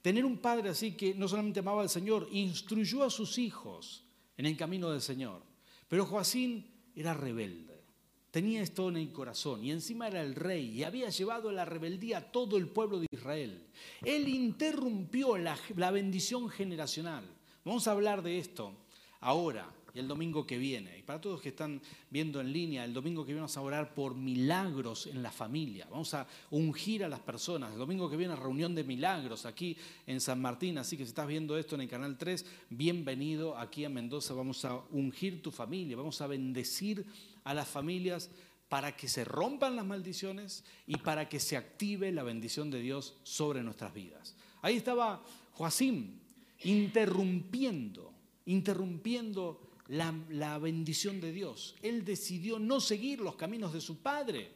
tener 0.00 0.24
un 0.24 0.38
padre 0.38 0.70
así 0.70 0.92
que 0.92 1.14
no 1.14 1.28
solamente 1.28 1.60
amaba 1.60 1.82
al 1.82 1.90
Señor, 1.90 2.28
instruyó 2.32 3.04
a 3.04 3.10
sus 3.10 3.36
hijos 3.36 4.04
en 4.36 4.46
el 4.46 4.56
camino 4.56 4.90
del 4.90 5.02
Señor. 5.02 5.42
Pero 5.88 6.06
Joacín 6.06 6.66
era 6.94 7.12
rebelde, 7.12 7.84
tenía 8.30 8.62
esto 8.62 8.88
en 8.88 8.96
el 8.96 9.12
corazón 9.12 9.62
y 9.64 9.72
encima 9.72 10.08
era 10.08 10.22
el 10.22 10.34
rey 10.34 10.78
y 10.78 10.84
había 10.84 11.10
llevado 11.10 11.52
la 11.52 11.64
rebeldía 11.64 12.18
a 12.18 12.32
todo 12.32 12.56
el 12.56 12.68
pueblo 12.68 13.00
de 13.00 13.06
Israel. 13.10 13.66
Él 14.02 14.28
interrumpió 14.28 15.36
la, 15.36 15.58
la 15.76 15.90
bendición 15.90 16.48
generacional. 16.48 17.24
Vamos 17.64 17.86
a 17.86 17.92
hablar 17.92 18.22
de 18.22 18.38
esto 18.38 18.74
ahora 19.20 19.70
y 19.94 19.98
el 19.98 20.08
domingo 20.08 20.46
que 20.46 20.58
viene. 20.58 20.98
Y 20.98 21.02
para 21.02 21.20
todos 21.20 21.40
que 21.40 21.50
están 21.50 21.80
viendo 22.10 22.40
en 22.40 22.52
línea, 22.52 22.84
el 22.84 22.92
domingo 22.92 23.22
que 23.24 23.28
viene 23.28 23.40
vamos 23.40 23.56
a 23.56 23.60
orar 23.62 23.94
por 23.94 24.14
milagros 24.14 25.06
en 25.06 25.22
la 25.22 25.30
familia. 25.30 25.86
Vamos 25.90 26.14
a 26.14 26.26
ungir 26.50 27.04
a 27.04 27.08
las 27.08 27.20
personas. 27.20 27.72
El 27.72 27.78
domingo 27.78 28.08
que 28.08 28.16
viene 28.16 28.36
reunión 28.36 28.74
de 28.74 28.84
milagros 28.84 29.46
aquí 29.46 29.76
en 30.06 30.20
San 30.20 30.40
Martín. 30.40 30.78
Así 30.78 30.96
que 30.96 31.04
si 31.04 31.08
estás 31.08 31.26
viendo 31.26 31.56
esto 31.56 31.74
en 31.74 31.82
el 31.82 31.88
canal 31.88 32.16
3, 32.16 32.44
bienvenido 32.70 33.56
aquí 33.56 33.84
a 33.84 33.88
Mendoza. 33.88 34.34
Vamos 34.34 34.64
a 34.64 34.76
ungir 34.90 35.42
tu 35.42 35.50
familia. 35.50 35.96
Vamos 35.96 36.20
a 36.20 36.26
bendecir 36.26 37.04
a 37.44 37.54
las 37.54 37.68
familias 37.68 38.30
para 38.68 38.96
que 38.96 39.08
se 39.08 39.24
rompan 39.24 39.74
las 39.74 39.84
maldiciones 39.84 40.64
y 40.86 40.96
para 40.96 41.28
que 41.28 41.40
se 41.40 41.56
active 41.56 42.12
la 42.12 42.22
bendición 42.22 42.70
de 42.70 42.80
Dios 42.80 43.16
sobre 43.24 43.62
nuestras 43.62 43.92
vidas. 43.92 44.36
Ahí 44.62 44.76
estaba 44.76 45.22
Joacim 45.54 46.18
interrumpiendo 46.62 48.10
interrumpiendo 48.50 49.60
la, 49.90 50.58
bendición 50.58 51.20
de 51.20 51.32
Dios. 51.32 51.74
Él 51.82 52.04
decidió 52.04 52.58
no 52.58 52.80
seguir 52.80 53.20
los 53.20 53.36
caminos 53.36 53.72
de 53.72 53.80
su 53.80 54.00
padre. 54.00 54.52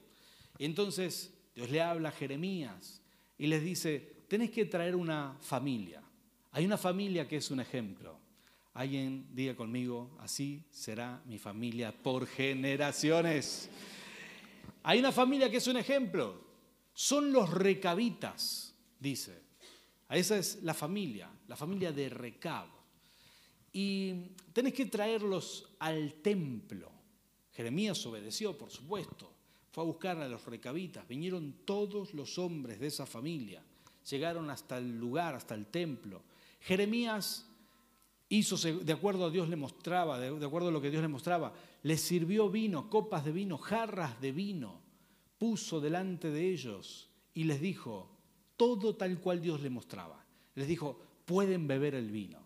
Entonces 0.58 1.32
Dios 1.54 1.70
le 1.70 1.82
habla 1.82 2.10
a 2.10 2.12
Jeremías 2.12 3.02
y 3.36 3.48
les 3.48 3.62
dice, 3.62 4.24
tenés 4.28 4.50
que 4.50 4.64
traer 4.64 4.94
una 4.94 5.36
familia. 5.40 6.02
Hay 6.52 6.64
una 6.64 6.78
familia 6.78 7.26
que 7.26 7.36
es 7.36 7.50
un 7.50 7.60
ejemplo. 7.60 8.18
Alguien 8.74 9.26
diga 9.32 9.56
conmigo, 9.56 10.16
así 10.20 10.64
será 10.70 11.20
mi 11.26 11.38
familia 11.38 11.92
por 11.92 12.26
generaciones. 12.26 13.68
Hay 14.84 15.00
una 15.00 15.12
familia 15.12 15.50
que 15.50 15.56
es 15.56 15.66
un 15.66 15.76
ejemplo. 15.76 16.42
Son 16.92 17.32
los 17.32 17.50
recabitas, 17.50 18.74
dice. 19.00 19.42
Esa 20.08 20.38
es 20.38 20.62
la 20.62 20.74
familia, 20.74 21.28
la 21.48 21.56
familia 21.56 21.90
de 21.90 22.08
Recab 22.08 22.73
y 23.74 24.30
tenés 24.52 24.72
que 24.72 24.86
traerlos 24.86 25.68
al 25.80 26.14
templo. 26.14 26.90
Jeremías 27.52 28.06
obedeció, 28.06 28.56
por 28.56 28.70
supuesto. 28.70 29.30
Fue 29.72 29.82
a 29.82 29.86
buscar 29.86 30.16
a 30.18 30.28
los 30.28 30.46
recabitas. 30.46 31.06
Vinieron 31.08 31.56
todos 31.64 32.14
los 32.14 32.38
hombres 32.38 32.78
de 32.78 32.86
esa 32.86 33.04
familia. 33.04 33.62
Llegaron 34.08 34.48
hasta 34.48 34.78
el 34.78 34.96
lugar, 34.96 35.34
hasta 35.34 35.56
el 35.56 35.66
templo. 35.66 36.22
Jeremías 36.60 37.46
hizo, 38.28 38.56
de 38.56 38.92
acuerdo 38.92 39.26
a 39.26 39.30
Dios 39.30 39.48
le 39.48 39.56
mostraba, 39.56 40.20
de 40.20 40.46
acuerdo 40.46 40.68
a 40.68 40.72
lo 40.72 40.80
que 40.80 40.90
Dios 40.90 41.02
le 41.02 41.08
mostraba, 41.08 41.52
les 41.82 42.00
sirvió 42.00 42.48
vino, 42.48 42.88
copas 42.88 43.24
de 43.24 43.32
vino, 43.32 43.58
jarras 43.58 44.20
de 44.20 44.30
vino, 44.30 44.80
puso 45.36 45.80
delante 45.80 46.30
de 46.30 46.48
ellos 46.48 47.10
y 47.34 47.44
les 47.44 47.60
dijo 47.60 48.08
todo 48.56 48.94
tal 48.94 49.18
cual 49.18 49.40
Dios 49.40 49.60
le 49.60 49.70
mostraba. 49.70 50.24
Les 50.54 50.68
dijo, 50.68 51.00
pueden 51.24 51.66
beber 51.66 51.96
el 51.96 52.12
vino. 52.12 52.43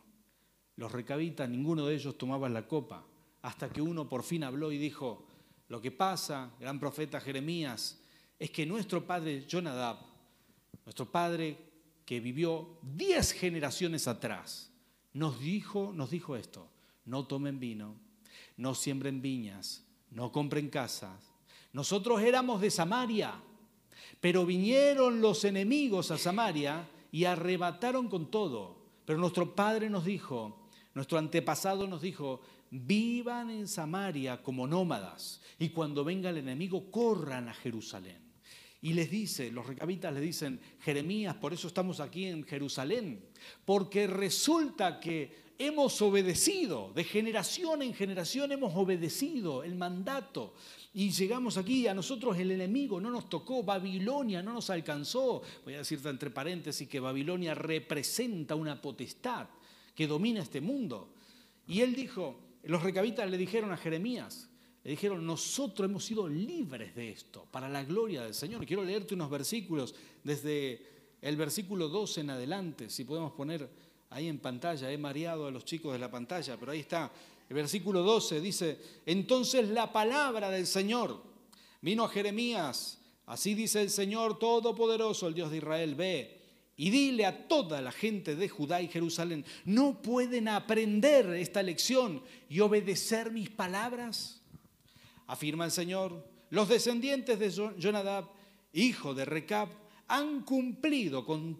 Los 0.78 0.92
recabitas, 0.92 1.50
ninguno 1.50 1.86
de 1.86 1.96
ellos 1.96 2.16
tomaba 2.16 2.48
la 2.48 2.68
copa, 2.68 3.04
hasta 3.42 3.68
que 3.68 3.82
uno 3.82 4.08
por 4.08 4.22
fin 4.22 4.44
habló 4.44 4.70
y 4.70 4.78
dijo, 4.78 5.26
lo 5.66 5.80
que 5.82 5.90
pasa, 5.90 6.52
gran 6.60 6.78
profeta 6.78 7.20
Jeremías, 7.20 8.00
es 8.38 8.52
que 8.52 8.64
nuestro 8.64 9.04
padre 9.04 9.44
Jonadab, 9.44 9.98
nuestro 10.84 11.10
padre 11.10 11.58
que 12.04 12.20
vivió 12.20 12.78
diez 12.80 13.32
generaciones 13.32 14.06
atrás, 14.06 14.70
nos 15.14 15.40
dijo, 15.40 15.92
nos 15.92 16.10
dijo 16.10 16.36
esto, 16.36 16.68
no 17.06 17.26
tomen 17.26 17.58
vino, 17.58 17.96
no 18.56 18.72
siembren 18.76 19.20
viñas, 19.20 19.84
no 20.12 20.30
compren 20.30 20.70
casas. 20.70 21.32
Nosotros 21.72 22.22
éramos 22.22 22.60
de 22.60 22.70
Samaria, 22.70 23.34
pero 24.20 24.46
vinieron 24.46 25.20
los 25.20 25.44
enemigos 25.44 26.12
a 26.12 26.18
Samaria 26.18 26.88
y 27.10 27.24
arrebataron 27.24 28.08
con 28.08 28.30
todo. 28.30 28.78
Pero 29.04 29.18
nuestro 29.18 29.56
padre 29.56 29.90
nos 29.90 30.04
dijo, 30.04 30.67
nuestro 30.98 31.18
antepasado 31.18 31.86
nos 31.86 32.02
dijo, 32.02 32.40
vivan 32.72 33.50
en 33.50 33.68
Samaria 33.68 34.42
como 34.42 34.66
nómadas 34.66 35.40
y 35.56 35.68
cuando 35.68 36.02
venga 36.02 36.30
el 36.30 36.38
enemigo 36.38 36.90
corran 36.90 37.48
a 37.48 37.54
Jerusalén. 37.54 38.18
Y 38.82 38.94
les 38.94 39.08
dice, 39.08 39.52
los 39.52 39.64
recabitas 39.64 40.12
le 40.12 40.20
dicen, 40.20 40.60
Jeremías, 40.80 41.36
por 41.36 41.52
eso 41.52 41.68
estamos 41.68 42.00
aquí 42.00 42.26
en 42.26 42.42
Jerusalén, 42.42 43.24
porque 43.64 44.08
resulta 44.08 44.98
que 44.98 45.48
hemos 45.56 46.02
obedecido, 46.02 46.90
de 46.92 47.04
generación 47.04 47.82
en 47.82 47.94
generación 47.94 48.50
hemos 48.50 48.74
obedecido 48.74 49.62
el 49.62 49.76
mandato. 49.76 50.54
Y 50.94 51.10
llegamos 51.10 51.58
aquí, 51.58 51.86
a 51.86 51.94
nosotros 51.94 52.36
el 52.38 52.50
enemigo 52.50 53.00
no 53.00 53.10
nos 53.10 53.28
tocó, 53.28 53.62
Babilonia 53.62 54.42
no 54.42 54.52
nos 54.52 54.68
alcanzó. 54.70 55.42
Voy 55.64 55.74
a 55.74 55.78
decirte 55.78 56.08
entre 56.08 56.30
paréntesis 56.30 56.88
que 56.88 56.98
Babilonia 56.98 57.54
representa 57.54 58.56
una 58.56 58.82
potestad 58.82 59.46
que 59.98 60.06
domina 60.06 60.40
este 60.40 60.60
mundo. 60.60 61.12
Y 61.66 61.80
él 61.80 61.96
dijo, 61.96 62.38
los 62.62 62.84
recabitas 62.84 63.28
le 63.28 63.36
dijeron 63.36 63.72
a 63.72 63.76
Jeremías, 63.76 64.48
le 64.84 64.92
dijeron, 64.92 65.26
nosotros 65.26 65.90
hemos 65.90 66.04
sido 66.04 66.28
libres 66.28 66.94
de 66.94 67.10
esto, 67.10 67.48
para 67.50 67.68
la 67.68 67.82
gloria 67.82 68.22
del 68.22 68.32
Señor. 68.32 68.64
Quiero 68.64 68.84
leerte 68.84 69.14
unos 69.14 69.28
versículos 69.28 69.96
desde 70.22 70.86
el 71.20 71.34
versículo 71.34 71.88
12 71.88 72.20
en 72.20 72.30
adelante, 72.30 72.90
si 72.90 73.02
podemos 73.02 73.32
poner 73.32 73.68
ahí 74.10 74.28
en 74.28 74.38
pantalla, 74.38 74.92
he 74.92 74.98
mareado 74.98 75.48
a 75.48 75.50
los 75.50 75.64
chicos 75.64 75.92
de 75.92 75.98
la 75.98 76.12
pantalla, 76.12 76.56
pero 76.60 76.70
ahí 76.70 76.78
está. 76.78 77.10
El 77.48 77.56
versículo 77.56 78.04
12 78.04 78.40
dice, 78.40 78.78
entonces 79.04 79.68
la 79.68 79.92
palabra 79.92 80.48
del 80.48 80.68
Señor 80.68 81.20
vino 81.80 82.04
a 82.04 82.08
Jeremías 82.08 82.98
Así 83.28 83.52
dice 83.52 83.82
el 83.82 83.90
Señor 83.90 84.38
Todopoderoso, 84.38 85.28
el 85.28 85.34
Dios 85.34 85.50
de 85.50 85.58
Israel, 85.58 85.94
ve 85.94 86.37
y 86.80 86.90
dile 86.90 87.26
a 87.26 87.48
toda 87.48 87.82
la 87.82 87.90
gente 87.90 88.36
de 88.36 88.48
Judá 88.48 88.80
y 88.80 88.86
Jerusalén, 88.86 89.44
¿no 89.64 90.00
pueden 90.00 90.46
aprender 90.46 91.28
esta 91.30 91.60
lección 91.60 92.22
y 92.48 92.60
obedecer 92.60 93.32
mis 93.32 93.50
palabras? 93.50 94.40
Afirma 95.26 95.64
el 95.64 95.72
Señor, 95.72 96.24
los 96.50 96.68
descendientes 96.68 97.36
de 97.40 97.50
Jonadab, 97.78 98.30
hijo 98.72 99.12
de 99.12 99.24
Recab, 99.24 99.68
han 100.06 100.42
cumplido 100.42 101.26
con, 101.26 101.58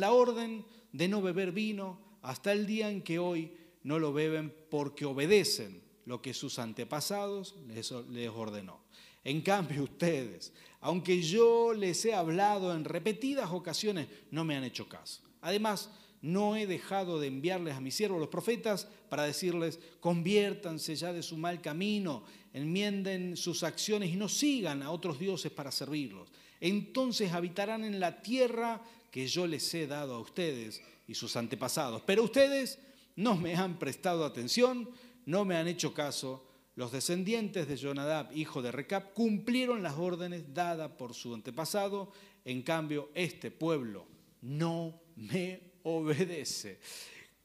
la 0.00 0.12
orden 0.12 0.64
de 0.92 1.08
no 1.08 1.20
beber 1.20 1.52
vino 1.52 2.00
hasta 2.22 2.50
el 2.52 2.66
día 2.66 2.90
en 2.90 3.02
que 3.02 3.18
hoy 3.18 3.52
no 3.82 3.98
lo 3.98 4.14
beben 4.14 4.52
porque 4.70 5.04
obedecen 5.04 5.82
lo 6.06 6.22
que 6.22 6.32
sus 6.32 6.58
antepasados 6.58 7.54
les 7.68 8.28
ordenó. 8.28 8.80
En 9.24 9.42
cambio, 9.42 9.84
ustedes, 9.84 10.54
aunque 10.84 11.22
yo 11.22 11.72
les 11.72 12.04
he 12.04 12.12
hablado 12.12 12.74
en 12.74 12.84
repetidas 12.84 13.50
ocasiones, 13.50 14.06
no 14.30 14.44
me 14.44 14.54
han 14.54 14.64
hecho 14.64 14.86
caso. 14.86 15.22
Además, 15.40 15.88
no 16.20 16.56
he 16.56 16.66
dejado 16.66 17.18
de 17.18 17.26
enviarles 17.26 17.74
a 17.74 17.80
mis 17.80 17.94
siervos 17.94 18.20
los 18.20 18.28
profetas 18.28 18.86
para 19.08 19.22
decirles, 19.22 19.80
conviértanse 20.00 20.94
ya 20.94 21.14
de 21.14 21.22
su 21.22 21.38
mal 21.38 21.62
camino, 21.62 22.24
enmienden 22.52 23.34
sus 23.38 23.62
acciones 23.62 24.10
y 24.10 24.16
no 24.16 24.28
sigan 24.28 24.82
a 24.82 24.90
otros 24.90 25.18
dioses 25.18 25.50
para 25.50 25.72
servirlos. 25.72 26.28
Entonces 26.60 27.32
habitarán 27.32 27.82
en 27.82 27.98
la 27.98 28.20
tierra 28.20 28.82
que 29.10 29.26
yo 29.26 29.46
les 29.46 29.72
he 29.72 29.86
dado 29.86 30.16
a 30.16 30.20
ustedes 30.20 30.82
y 31.08 31.14
sus 31.14 31.34
antepasados. 31.36 32.02
Pero 32.04 32.24
ustedes 32.24 32.78
no 33.16 33.36
me 33.36 33.54
han 33.54 33.78
prestado 33.78 34.22
atención, 34.22 34.90
no 35.24 35.46
me 35.46 35.56
han 35.56 35.66
hecho 35.66 35.94
caso 35.94 36.44
los 36.76 36.90
descendientes 36.90 37.68
de 37.68 37.76
Jonadab, 37.76 38.36
hijo 38.36 38.60
de 38.60 38.72
Recab, 38.72 39.12
cumplieron 39.12 39.82
las 39.82 39.96
órdenes 39.96 40.52
dadas 40.52 40.90
por 40.92 41.14
su 41.14 41.34
antepasado, 41.34 42.12
en 42.44 42.62
cambio 42.62 43.10
este 43.14 43.50
pueblo 43.50 44.06
no 44.42 45.00
me 45.16 45.74
obedece. 45.84 46.80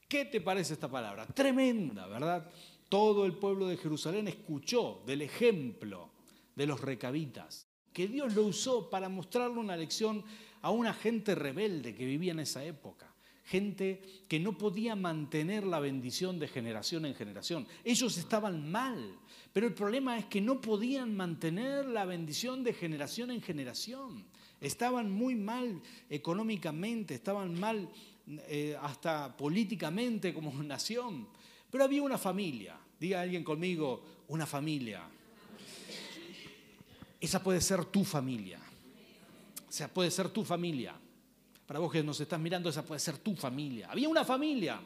¿Qué 0.08 0.24
te 0.24 0.40
parece 0.40 0.74
esta 0.74 0.90
palabra? 0.90 1.26
Tremenda, 1.26 2.06
¿verdad? 2.06 2.50
Todo 2.88 3.24
el 3.24 3.34
pueblo 3.34 3.68
de 3.68 3.76
Jerusalén 3.76 4.26
escuchó 4.26 5.02
del 5.06 5.22
ejemplo 5.22 6.10
de 6.56 6.66
los 6.66 6.80
recabitas, 6.80 7.68
que 7.92 8.08
Dios 8.08 8.34
lo 8.34 8.42
usó 8.42 8.90
para 8.90 9.08
mostrarle 9.08 9.58
una 9.58 9.76
lección 9.76 10.24
a 10.62 10.70
una 10.70 10.92
gente 10.92 11.34
rebelde 11.34 11.94
que 11.94 12.04
vivía 12.04 12.32
en 12.32 12.40
esa 12.40 12.64
época 12.64 13.09
gente 13.44 14.02
que 14.28 14.38
no 14.38 14.56
podía 14.56 14.94
mantener 14.94 15.64
la 15.64 15.80
bendición 15.80 16.38
de 16.38 16.48
generación 16.48 17.06
en 17.06 17.14
generación. 17.14 17.66
Ellos 17.84 18.16
estaban 18.18 18.70
mal, 18.70 19.18
pero 19.52 19.66
el 19.66 19.74
problema 19.74 20.18
es 20.18 20.26
que 20.26 20.40
no 20.40 20.60
podían 20.60 21.16
mantener 21.16 21.86
la 21.86 22.04
bendición 22.04 22.62
de 22.62 22.72
generación 22.72 23.30
en 23.30 23.42
generación. 23.42 24.24
Estaban 24.60 25.10
muy 25.10 25.34
mal 25.34 25.80
económicamente, 26.08 27.14
estaban 27.14 27.58
mal 27.58 27.88
eh, 28.48 28.76
hasta 28.80 29.36
políticamente 29.36 30.32
como 30.32 30.52
nación. 30.62 31.26
Pero 31.70 31.84
había 31.84 32.02
una 32.02 32.18
familia, 32.18 32.78
diga 32.98 33.20
alguien 33.20 33.44
conmigo, 33.44 34.04
una 34.28 34.46
familia. 34.46 35.02
Esa 37.20 37.42
puede 37.42 37.60
ser 37.60 37.84
tu 37.86 38.04
familia. 38.04 38.60
O 39.68 39.72
sea, 39.72 39.88
puede 39.88 40.10
ser 40.10 40.30
tu 40.30 40.44
familia. 40.44 40.94
Para 41.70 41.78
vos 41.78 41.92
que 41.92 42.02
nos 42.02 42.18
estás 42.18 42.40
mirando, 42.40 42.68
esa 42.68 42.84
puede 42.84 42.98
ser 42.98 43.18
tu 43.18 43.36
familia. 43.36 43.86
Había 43.88 44.08
una 44.08 44.24
familia 44.24 44.80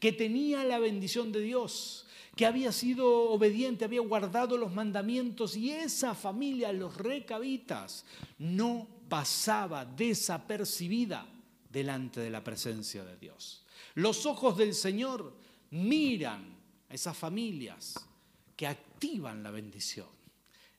que 0.00 0.12
tenía 0.12 0.64
la 0.64 0.78
bendición 0.78 1.30
de 1.30 1.42
Dios, 1.42 2.06
que 2.34 2.46
había 2.46 2.72
sido 2.72 3.06
obediente, 3.30 3.84
había 3.84 4.00
guardado 4.00 4.56
los 4.56 4.72
mandamientos 4.72 5.58
y 5.58 5.72
esa 5.72 6.14
familia, 6.14 6.72
los 6.72 6.96
recabitas, 6.96 8.06
no 8.38 8.88
pasaba 9.10 9.84
desapercibida 9.84 11.26
delante 11.68 12.20
de 12.20 12.30
la 12.30 12.42
presencia 12.42 13.04
de 13.04 13.18
Dios. 13.18 13.66
Los 13.96 14.24
ojos 14.24 14.56
del 14.56 14.72
Señor 14.72 15.36
miran 15.72 16.56
a 16.88 16.94
esas 16.94 17.14
familias 17.14 17.96
que 18.56 18.66
activan 18.66 19.42
la 19.42 19.50
bendición. 19.50 20.08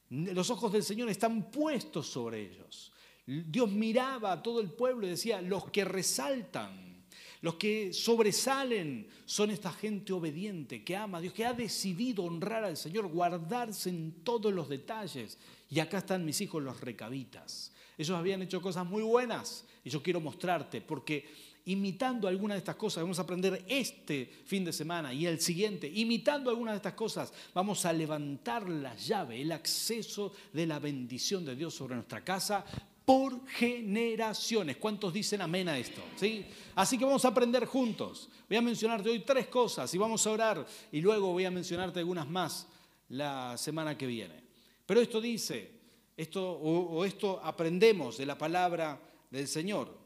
Los 0.10 0.50
ojos 0.50 0.72
del 0.72 0.82
Señor 0.82 1.10
están 1.10 1.52
puestos 1.52 2.08
sobre 2.08 2.42
ellos. 2.42 2.93
Dios 3.26 3.72
miraba 3.72 4.34
a 4.34 4.44
todo 4.44 4.60
el 4.60 4.72
pueblo 4.72 5.08
y 5.08 5.12
decía, 5.12 5.42
los 5.42 5.70
que 5.72 5.86
resaltan, 5.86 7.06
los 7.42 7.56
que 7.56 7.94
sobresalen 7.94 9.08
son 9.26 9.52
esta 9.52 9.72
gente 9.72 10.14
obediente, 10.14 10.84
que 10.84 10.96
ama 10.96 11.18
a 11.18 11.22
Dios, 11.22 11.34
que 11.34 11.46
ha 11.46 11.54
decidido 11.54 12.24
honrar 12.24 12.64
al 12.64 12.78
Señor, 12.78 13.08
guardarse 13.08 13.90
en 13.90 14.24
todos 14.24 14.54
los 14.54 14.70
detalles. 14.70 15.38
Y 15.70 15.80
acá 15.80 16.00
están 16.00 16.26
mis 16.26 16.40
hijos 16.42 16.64
los 16.64 16.80
recabitas. 16.82 17.74
Ellos 17.98 18.18
habían 18.18 18.42
hecho 18.42 18.62
cosas 18.62 18.86
muy 18.86 19.04
buenas 19.04 19.66
y 19.84 19.90
yo 19.90 20.02
quiero 20.02 20.20
mostrarte, 20.20 20.82
porque 20.82 21.26
imitando 21.66 22.28
algunas 22.28 22.56
de 22.56 22.60
estas 22.60 22.76
cosas, 22.76 23.04
vamos 23.04 23.20
a 23.20 23.24
aprender 23.24 23.64
este 23.68 24.26
fin 24.46 24.66
de 24.66 24.74
semana 24.74 25.14
y 25.14 25.26
el 25.26 25.40
siguiente, 25.40 25.88
imitando 25.88 26.50
algunas 26.50 26.74
de 26.74 26.78
estas 26.78 26.94
cosas, 26.94 27.34
vamos 27.54 27.86
a 27.86 27.94
levantar 27.94 28.70
la 28.70 28.96
llave, 28.96 29.42
el 29.42 29.52
acceso 29.52 30.34
de 30.52 30.66
la 30.66 30.80
bendición 30.80 31.46
de 31.46 31.56
Dios 31.56 31.74
sobre 31.74 31.96
nuestra 31.96 32.24
casa, 32.24 32.66
por 33.06 33.46
generaciones. 33.48 34.78
¿Cuántos 34.78 35.14
dicen 35.14 35.42
amén 35.42 35.68
a 35.68 35.78
esto? 35.78 36.02
¿Sí? 36.16 36.46
Así 36.76 36.98
que 36.98 37.06
vamos 37.06 37.26
a 37.26 37.30
aprender 37.30 37.66
juntos. 37.66 38.30
Voy 38.48 38.58
a 38.58 38.62
mencionarte 38.62 39.10
hoy 39.10 39.20
tres 39.20 39.48
cosas 39.48 39.94
y 39.94 39.98
vamos 39.98 40.26
a 40.26 40.32
orar 40.32 40.66
y 40.92 41.02
luego 41.02 41.32
voy 41.32 41.46
a 41.46 41.52
mencionarte 41.52 42.00
algunas 42.00 42.28
más 42.30 42.68
la 43.10 43.58
semana 43.58 43.98
que 43.98 44.08
viene. 44.08 44.44
Pero 44.86 45.02
esto 45.02 45.20
dice, 45.20 45.72
esto 46.16 46.52
o, 46.52 47.04
esto 47.06 47.40
aprendemos 47.44 48.18
de 48.18 48.26
la 48.26 48.38
palabra 48.38 49.00
del 49.30 49.48
Señor 49.48 49.98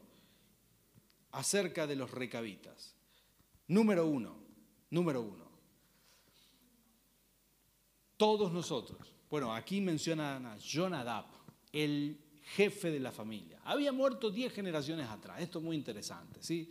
acerca 1.32 1.86
de 1.86 1.96
los 1.96 2.10
recabitas. 2.10 2.94
Número 3.68 4.06
uno, 4.06 4.36
número 4.90 5.20
uno. 5.20 5.46
Todos 8.16 8.50
nosotros, 8.52 9.14
bueno, 9.30 9.54
aquí 9.54 9.80
mencionan 9.80 10.46
a 10.46 10.56
Jonadab, 10.58 11.26
el 11.72 12.18
jefe 12.56 12.90
de 12.90 13.00
la 13.00 13.12
familia. 13.12 13.60
Había 13.64 13.92
muerto 13.92 14.30
10 14.30 14.52
generaciones 14.52 15.08
atrás. 15.08 15.40
Esto 15.40 15.58
es 15.58 15.64
muy 15.64 15.76
interesante. 15.76 16.42
¿sí? 16.42 16.70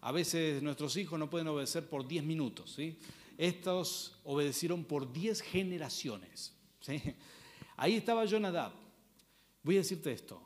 A 0.00 0.12
veces 0.12 0.62
nuestros 0.62 0.96
hijos 0.96 1.18
no 1.18 1.28
pueden 1.28 1.48
obedecer 1.48 1.88
por 1.88 2.06
10 2.06 2.24
minutos. 2.24 2.72
¿sí? 2.72 2.98
Estos 3.36 4.18
obedecieron 4.24 4.84
por 4.84 5.12
10 5.12 5.40
generaciones. 5.42 6.54
¿sí? 6.80 7.02
Ahí 7.76 7.96
estaba 7.96 8.24
Jonadab. 8.24 8.72
Voy 9.62 9.76
a 9.76 9.78
decirte 9.78 10.12
esto. 10.12 10.42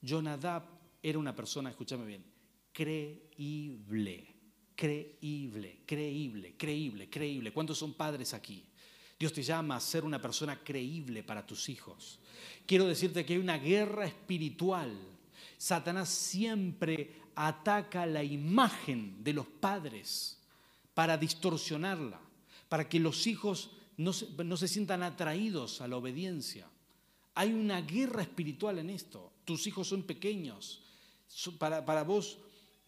Jonadab 0.00 0.64
era 1.02 1.18
una 1.18 1.34
persona, 1.34 1.70
escúchame 1.70 2.06
bien, 2.06 2.24
creíble. 2.72 4.34
Creíble, 4.76 5.80
creíble, 5.86 6.54
creíble, 6.58 7.08
creíble. 7.08 7.50
¿Cuántos 7.50 7.78
son 7.78 7.94
padres 7.94 8.34
aquí? 8.34 8.68
Dios 9.18 9.32
te 9.32 9.42
llama 9.42 9.76
a 9.76 9.80
ser 9.80 10.04
una 10.04 10.20
persona 10.20 10.62
creíble 10.62 11.22
para 11.22 11.46
tus 11.46 11.68
hijos. 11.68 12.18
Quiero 12.66 12.86
decirte 12.86 13.24
que 13.24 13.34
hay 13.34 13.38
una 13.38 13.58
guerra 13.58 14.06
espiritual. 14.06 14.92
Satanás 15.56 16.10
siempre 16.10 17.22
ataca 17.34 18.04
la 18.04 18.22
imagen 18.22 19.22
de 19.24 19.32
los 19.32 19.46
padres 19.46 20.38
para 20.92 21.16
distorsionarla, 21.16 22.20
para 22.68 22.88
que 22.88 23.00
los 23.00 23.26
hijos 23.26 23.70
no 23.96 24.12
se, 24.12 24.68
sientan 24.68 25.02
atraídos 25.02 25.80
a 25.80 25.88
la 25.88 25.96
obediencia. 25.96 26.68
Hay 27.34 27.52
una 27.52 27.80
guerra 27.80 28.22
espiritual 28.22 28.78
en 28.78 28.90
esto. 28.90 29.32
Tus 29.44 29.66
hijos 29.66 29.88
son 29.88 30.02
pequeños. 30.02 30.82
Para, 31.58 32.02
vos, 32.02 32.38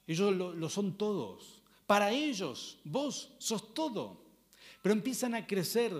ellos 0.06 0.34
lo 0.34 0.68
son 0.68 0.96
todos. 0.96 1.62
Para 1.86 2.10
ellos, 2.12 2.78
vos 2.84 3.30
sos 3.38 3.72
todo. 3.72 4.27
Pero 4.88 4.96
empiezan 4.96 5.34
a 5.34 5.46
crecer 5.46 5.92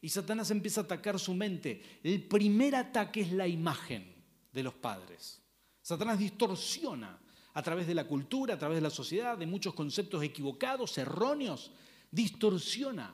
y 0.00 0.08
Satanás 0.08 0.52
empieza 0.52 0.82
a 0.82 0.84
atacar 0.84 1.18
su 1.18 1.34
mente. 1.34 1.98
El 2.00 2.22
primer 2.28 2.76
ataque 2.76 3.22
es 3.22 3.32
la 3.32 3.48
imagen 3.48 4.06
de 4.52 4.62
los 4.62 4.72
padres. 4.72 5.42
Satanás 5.82 6.16
distorsiona 6.16 7.18
a 7.54 7.60
través 7.60 7.88
de 7.88 7.94
la 7.96 8.06
cultura, 8.06 8.54
a 8.54 8.56
través 8.56 8.76
de 8.76 8.82
la 8.82 8.90
sociedad, 8.90 9.36
de 9.36 9.48
muchos 9.48 9.74
conceptos 9.74 10.22
equivocados, 10.22 10.96
erróneos, 10.96 11.72
distorsiona. 12.12 13.12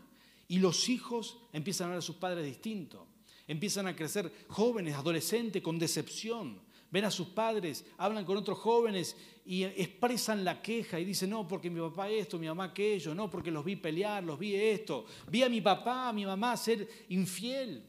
Y 0.49 0.59
los 0.59 0.91
hijos 0.91 1.39
empiezan 1.55 1.87
a 1.87 1.91
ver 1.93 1.99
a 2.01 2.03
sus 2.03 2.17
padres 2.17 2.45
distintos. 2.45 3.09
Empiezan 3.47 3.87
a 3.87 3.97
crecer 3.97 4.31
jóvenes, 4.49 4.97
adolescentes, 4.97 5.63
con 5.63 5.79
decepción, 5.79 6.61
ven 6.91 7.05
a 7.05 7.11
sus 7.11 7.29
padres, 7.29 7.85
hablan 7.99 8.25
con 8.25 8.37
otros 8.37 8.59
jóvenes 8.59 9.17
y 9.45 9.65
expresan 9.65 10.45
la 10.45 10.61
queja 10.61 10.99
y 10.99 11.05
dicen, 11.05 11.31
no, 11.31 11.47
porque 11.47 11.71
mi 11.71 11.81
papá 11.81 12.09
esto, 12.09 12.39
mi 12.39 12.47
mamá 12.47 12.65
aquello, 12.65 13.15
no, 13.15 13.31
porque 13.31 13.51
los 13.51 13.65
vi 13.65 13.77
pelear, 13.77 14.25
los 14.25 14.39
vi 14.39 14.55
esto, 14.55 15.07
vi 15.29 15.43
a 15.43 15.49
mi 15.49 15.61
papá, 15.61 16.09
a 16.09 16.13
mi 16.13 16.25
mamá 16.25 16.57
ser 16.57 16.89
infiel. 17.09 17.85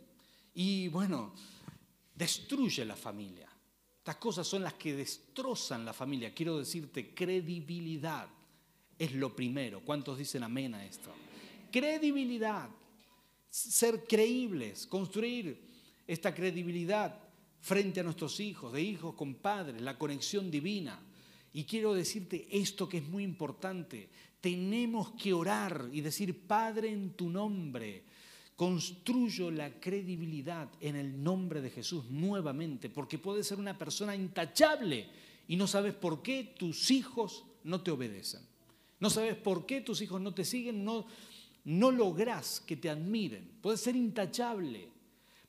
Y 0.53 0.87
bueno, 0.87 1.33
destruye 2.15 2.83
la 2.85 2.95
familia. 2.95 3.49
Estas 3.97 4.15
cosas 4.15 4.47
son 4.47 4.63
las 4.63 4.73
que 4.73 4.95
destrozan 4.95 5.83
la 5.83 5.93
familia. 5.93 6.33
Quiero 6.33 6.57
decirte, 6.57 7.13
credibilidad 7.13 8.29
es 8.97 9.13
lo 9.13 9.35
primero. 9.35 9.81
¿Cuántos 9.81 10.17
dicen 10.17 10.43
amén 10.43 10.73
a 10.73 10.85
esto? 10.85 11.11
Credibilidad, 11.71 12.69
ser 13.49 14.05
creíbles, 14.05 14.87
construir 14.87 15.67
esta 16.07 16.33
credibilidad 16.33 17.26
frente 17.67 17.99
a 17.99 18.03
nuestros 18.03 18.39
hijos, 18.39 18.71
de 18.71 18.81
hijos 18.81 19.13
con 19.15 19.35
padres, 19.35 19.81
la 19.81 19.97
conexión 19.97 20.49
divina. 20.49 20.97
Y 21.51 21.65
quiero 21.65 21.93
decirte 21.93 22.47
esto 22.49 22.87
que 22.87 22.99
es 22.99 23.07
muy 23.09 23.25
importante. 23.25 24.07
Tenemos 24.39 25.11
que 25.21 25.33
orar 25.33 25.89
y 25.91 25.99
decir, 25.99 26.47
Padre, 26.47 26.93
en 26.93 27.11
tu 27.11 27.29
nombre, 27.29 28.05
construyo 28.55 29.51
la 29.51 29.81
credibilidad 29.81 30.69
en 30.79 30.95
el 30.95 31.21
nombre 31.21 31.59
de 31.61 31.69
Jesús 31.69 32.05
nuevamente, 32.09 32.89
porque 32.89 33.17
puedes 33.17 33.47
ser 33.47 33.59
una 33.59 33.77
persona 33.77 34.15
intachable 34.15 35.09
y 35.49 35.57
no 35.57 35.67
sabes 35.67 35.93
por 35.93 36.21
qué 36.21 36.55
tus 36.57 36.89
hijos 36.89 37.43
no 37.65 37.81
te 37.81 37.91
obedecen. 37.91 38.43
No 39.01 39.09
sabes 39.09 39.35
por 39.35 39.65
qué 39.65 39.81
tus 39.81 40.01
hijos 40.01 40.21
no 40.21 40.33
te 40.33 40.45
siguen, 40.45 40.85
no, 40.85 41.05
no 41.65 41.91
lográs 41.91 42.61
que 42.61 42.77
te 42.77 42.89
admiren. 42.89 43.51
Puedes 43.61 43.81
ser 43.81 43.97
intachable, 43.97 44.87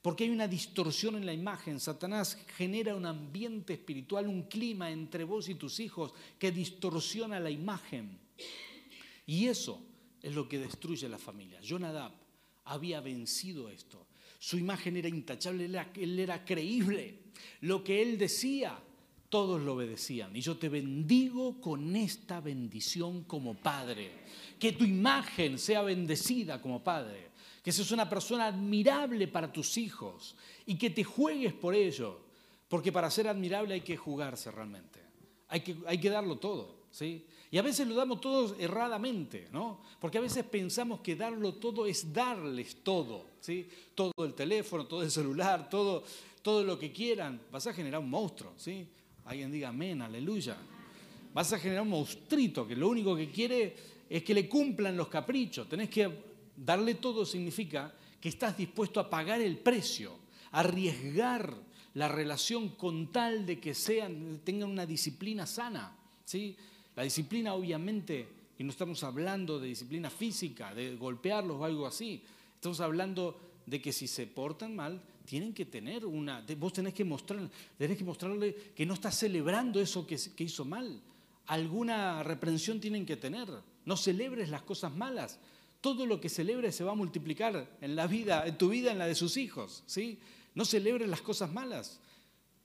porque 0.09 0.25
hay 0.25 0.31
una 0.31 0.49
distorsión 0.49 1.17
en 1.17 1.27
la 1.27 1.35
imagen. 1.35 1.79
Satanás 1.79 2.39
genera 2.57 2.97
un 2.97 3.05
ambiente 3.05 3.75
espiritual, 3.75 4.27
un 4.27 4.45
clima 4.45 4.91
entre 4.91 5.23
vos 5.23 5.51
y 5.51 5.57
tus 5.57 5.81
hijos 5.81 6.15
que 6.39 6.51
distorsiona 6.51 7.39
la 7.39 7.51
imagen. 7.51 8.19
Y 9.27 9.49
eso 9.49 9.79
es 10.23 10.35
lo 10.35 10.49
que 10.49 10.61
destruye 10.61 11.07
la 11.11 11.19
familia. 11.19 11.61
Jonadab 11.61 12.11
había 12.65 13.03
vencido 13.03 13.69
esto. 13.69 14.07
Su 14.39 14.57
imagen 14.57 14.97
era 14.97 15.11
intachable, 15.11 15.67
él 15.67 16.19
era, 16.19 16.43
creíble. 16.43 17.19
Lo 17.61 17.85
que 17.85 18.01
él 18.01 18.17
decía, 18.17 18.79
todos 19.29 19.61
lo 19.61 19.75
obedecían. 19.75 20.35
Y 20.35 20.41
yo 20.41 20.57
te 20.57 20.71
bendigo 20.71 21.61
con 21.61 21.95
esta 21.95 22.41
bendición 22.41 23.25
como 23.25 23.57
padre. 23.57 24.11
Que 24.59 24.73
tu 24.73 24.85
imagen 24.85 25.59
sea 25.59 25.83
bendecida 25.83 26.63
como 26.63 26.83
padre. 26.83 27.28
Que 27.63 27.73
seas 27.73 27.91
una 27.91 28.09
persona 28.09 28.47
admirable 28.47 29.29
para 29.29 29.53
tus 29.53 29.77
hijos 29.77 30.37
y 30.67 30.77
que 30.77 30.91
te 30.91 31.05
juegues 31.05 31.53
por 31.53 31.75
ello. 31.75 32.21
Porque 32.69 32.93
para 32.93 33.11
ser 33.11 33.29
admirable 33.29 33.75
hay 33.75 33.81
que 33.81 33.97
jugarse 33.97 34.51
realmente. 34.51 35.01
Hay 35.49 35.61
que, 35.61 35.77
hay 35.87 35.99
que 35.99 36.11
darlo 36.11 36.37
todo. 36.37 36.79
¿sí? 36.91 37.25
Y 37.51 37.59
a 37.59 37.63
veces 37.63 37.87
lo 37.89 37.95
damos 37.95 38.21
todos 38.21 38.55
erradamente, 38.59 39.49
¿no? 39.53 39.81
Porque 40.01 40.19
a 40.19 40.21
veces 40.21 40.45
pensamos 40.45 41.01
que 41.01 41.17
darlo 41.17 41.55
todo 41.55 41.87
es 41.87 42.13
darles 42.13 42.83
todo, 42.83 43.25
¿sí? 43.41 43.67
Todo 43.95 44.13
el 44.19 44.35
teléfono, 44.35 44.87
todo 44.87 45.03
el 45.03 45.11
celular, 45.11 45.71
todo, 45.71 46.05
todo 46.43 46.63
lo 46.63 46.79
que 46.79 46.93
quieran. 46.93 47.41
Vas 47.51 47.67
a 47.67 47.73
generar 47.73 48.01
un 48.01 48.11
monstruo, 48.11 48.53
¿sí? 48.57 48.87
Alguien 49.25 49.51
diga 49.51 49.69
amén, 49.69 50.03
aleluya. 50.03 50.57
Vas 51.33 51.53
a 51.53 51.59
generar 51.59 51.83
un 51.83 51.91
monstruito 51.91 52.67
que 52.67 52.77
lo 52.77 52.89
único 52.89 53.17
que 53.17 53.31
quiere 53.31 53.77
es 54.09 54.23
que 54.23 54.35
le 54.35 54.49
cumplan 54.49 54.97
los 54.97 55.09
caprichos. 55.09 55.69
Tenés 55.69 55.89
que 55.89 56.28
darle 56.65 56.95
todo 56.95 57.25
significa 57.25 57.95
que 58.21 58.29
estás 58.29 58.57
dispuesto 58.57 59.01
a 59.01 59.09
pagar 59.09 59.41
el 59.41 59.59
precio, 59.59 60.17
a 60.53 60.61
arriesgar 60.61 61.55
la 61.95 62.09
relación 62.09 62.71
con 62.71 63.13
tal 63.13 63.47
de 63.47 63.59
que 63.59 63.75
sean, 63.75 64.41
tengan 64.45 64.71
una 64.71 64.87
disciplina 64.87 65.47
sana, 65.47 65.97
¿sí? 66.25 66.57
La 66.95 67.03
disciplina 67.03 67.55
obviamente, 67.55 68.29
y 68.59 68.65
no 68.65 68.71
estamos 68.71 69.03
hablando 69.05 69.59
de 69.59 69.69
disciplina 69.69 70.11
física, 70.11 70.75
de 70.75 70.97
golpearlos 70.97 71.61
o 71.61 71.65
algo 71.65 71.87
así, 71.87 72.23
estamos 72.55 72.81
hablando 72.81 73.39
de 73.67 73.81
que 73.81 73.93
si 73.93 74.07
se 74.09 74.27
portan 74.27 74.75
mal, 74.75 75.03
tienen 75.25 75.53
que 75.53 75.67
tener 75.67 76.07
una, 76.07 76.45
vos 76.57 76.73
tenés 76.73 76.95
que, 76.95 77.05
mostrar, 77.05 77.51
tenés 77.77 77.99
que 77.99 78.05
mostrarle 78.05 78.55
que 78.75 78.87
no 78.87 78.95
estás 78.95 79.19
celebrando 79.19 79.79
eso 79.81 80.07
que, 80.07 80.17
que 80.35 80.45
hizo 80.45 80.65
mal. 80.65 81.01
Alguna 81.47 82.23
reprensión 82.23 82.81
tienen 82.81 83.05
que 83.05 83.17
tener. 83.17 83.49
No 83.85 83.97
celebres 83.97 84.49
las 84.49 84.63
cosas 84.63 84.95
malas. 84.95 85.39
Todo 85.81 86.07
lo 86.07 86.21
que 86.21 86.29
celebres 86.29 86.75
se 86.75 86.85
va 86.85 86.93
a 86.93 86.97
multiplicar 86.97 87.77
en 87.81 87.95
la 87.95 88.07
vida, 88.07 88.45
en 88.47 88.59
tu 88.59 88.69
vida, 88.69 88.91
en 88.91 88.99
la 88.99 89.07
de 89.07 89.15
sus 89.15 89.37
hijos. 89.37 89.85
¿sí? 89.87 90.19
No 90.55 90.65
celebres 90.65 91.09
las 91.09 91.21
cosas 91.21 91.53
malas. 91.53 92.01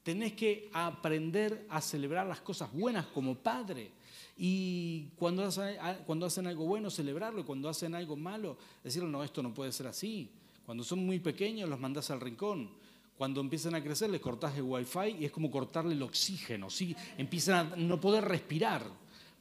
Tenés 0.02 0.34
que 0.34 0.70
aprender 0.74 1.66
a 1.70 1.80
celebrar 1.80 2.26
las 2.26 2.42
cosas 2.42 2.72
buenas 2.74 3.06
como 3.08 3.36
padre. 3.36 3.92
Y 4.36 5.10
cuando 5.16 5.44
hacen, 5.44 6.48
algo 6.48 6.66
bueno, 6.66 6.90
celebrarlo. 6.90 7.46
Cuando 7.46 7.70
hacen 7.70 7.94
algo 7.94 8.16
malo, 8.16 8.58
decirle, 8.84 9.10
no, 9.10 9.24
esto 9.24 9.44
no 9.44 9.54
puede 9.54 9.72
ser 9.72 9.88
así. 9.88 10.32
Cuando 10.66 10.84
son 10.84 11.06
muy 11.06 11.20
pequeños, 11.20 11.70
los 11.70 11.80
mandás 11.80 12.10
al 12.10 12.20
rincón. 12.20 12.72
Cuando 13.16 13.42
empiezan 13.42 13.76
a 13.76 13.84
crecer, 13.84 14.10
les 14.10 14.22
cortás 14.22 14.58
el 14.58 14.64
wifi 14.64 15.18
y 15.20 15.26
es 15.26 15.32
como 15.32 15.52
cortarle 15.52 15.94
el 15.94 16.02
oxígeno. 16.02 16.70
¿sí? 16.70 16.96
Empiezan 17.18 17.74
a 17.74 17.76
no 17.76 18.02
poder 18.02 18.26
respirar. 18.26 18.84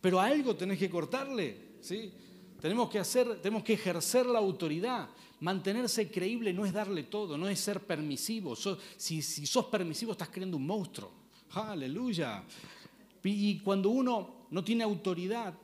Pero 0.00 0.20
a 0.20 0.26
algo 0.26 0.54
tenés 0.54 0.78
que 0.78 0.90
cortarle. 0.90 1.56
¿sí? 1.80 2.12
Tenemos 2.62 2.88
que, 2.88 3.00
hacer, 3.00 3.42
tenemos 3.42 3.64
que 3.64 3.72
ejercer 3.72 4.24
la 4.24 4.38
autoridad. 4.38 5.08
Mantenerse 5.40 6.08
creíble 6.12 6.52
no 6.52 6.64
es 6.64 6.72
darle 6.72 7.02
todo, 7.02 7.36
no 7.36 7.48
es 7.48 7.58
ser 7.58 7.80
permisivo. 7.80 8.54
si, 8.54 9.20
sos 9.20 9.64
permisivo, 9.64 10.12
estás 10.12 10.28
creando 10.28 10.58
un 10.58 10.66
monstruo. 10.68 11.10
Aleluya. 11.54 12.44
Y 13.24 13.58
cuando 13.58 13.90
uno 13.90 14.46
no 14.52 14.62
tiene 14.62 14.84
autoridad, 14.84 15.54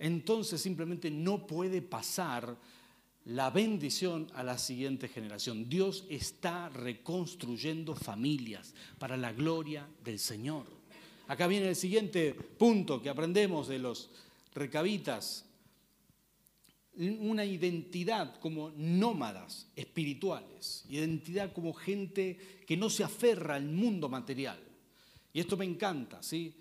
entonces 0.00 0.60
simplemente 0.60 1.12
no 1.12 1.46
puede 1.46 1.80
pasar 1.80 2.56
la 3.26 3.50
bendición 3.50 4.26
a 4.34 4.42
la 4.42 4.58
siguiente 4.58 5.06
generación. 5.06 5.68
Dios 5.68 6.06
está 6.08 6.70
reconstruyendo 6.70 7.94
familias 7.94 8.74
para 8.98 9.16
la 9.16 9.32
gloria 9.32 9.86
del 10.02 10.18
Señor. 10.18 10.66
Acá 11.28 11.46
viene 11.46 11.68
el 11.68 11.76
siguiente 11.76 12.34
punto 12.34 13.00
que 13.00 13.10
aprendemos 13.10 13.68
de 13.68 13.78
los 13.78 14.10
recabitas. 14.56 15.47
Una 16.98 17.44
identidad 17.44 18.40
como 18.40 18.70
nómadas 18.76 19.68
espirituales, 19.76 20.84
identidad 20.88 21.52
como 21.52 21.72
gente 21.72 22.36
que 22.66 22.76
no 22.76 22.90
se 22.90 23.04
aferra 23.04 23.54
al 23.54 23.66
mundo 23.66 24.08
material. 24.08 24.58
Y 25.32 25.40
esto 25.40 25.56
me 25.56 25.64
encanta, 25.64 26.22
¿sí? 26.22 26.54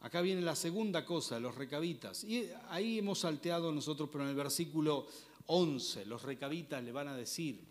Acá 0.00 0.20
viene 0.20 0.42
la 0.42 0.54
segunda 0.54 1.04
cosa, 1.04 1.40
los 1.40 1.54
recabitas. 1.54 2.22
Y 2.24 2.48
ahí 2.68 2.98
hemos 2.98 3.20
salteado 3.20 3.72
nosotros, 3.72 4.08
pero 4.12 4.24
en 4.24 4.30
el 4.30 4.36
versículo 4.36 5.06
11, 5.46 6.04
los 6.06 6.22
recabitas 6.22 6.84
le 6.84 6.92
van 6.92 7.08
a 7.08 7.16
decir 7.16 7.64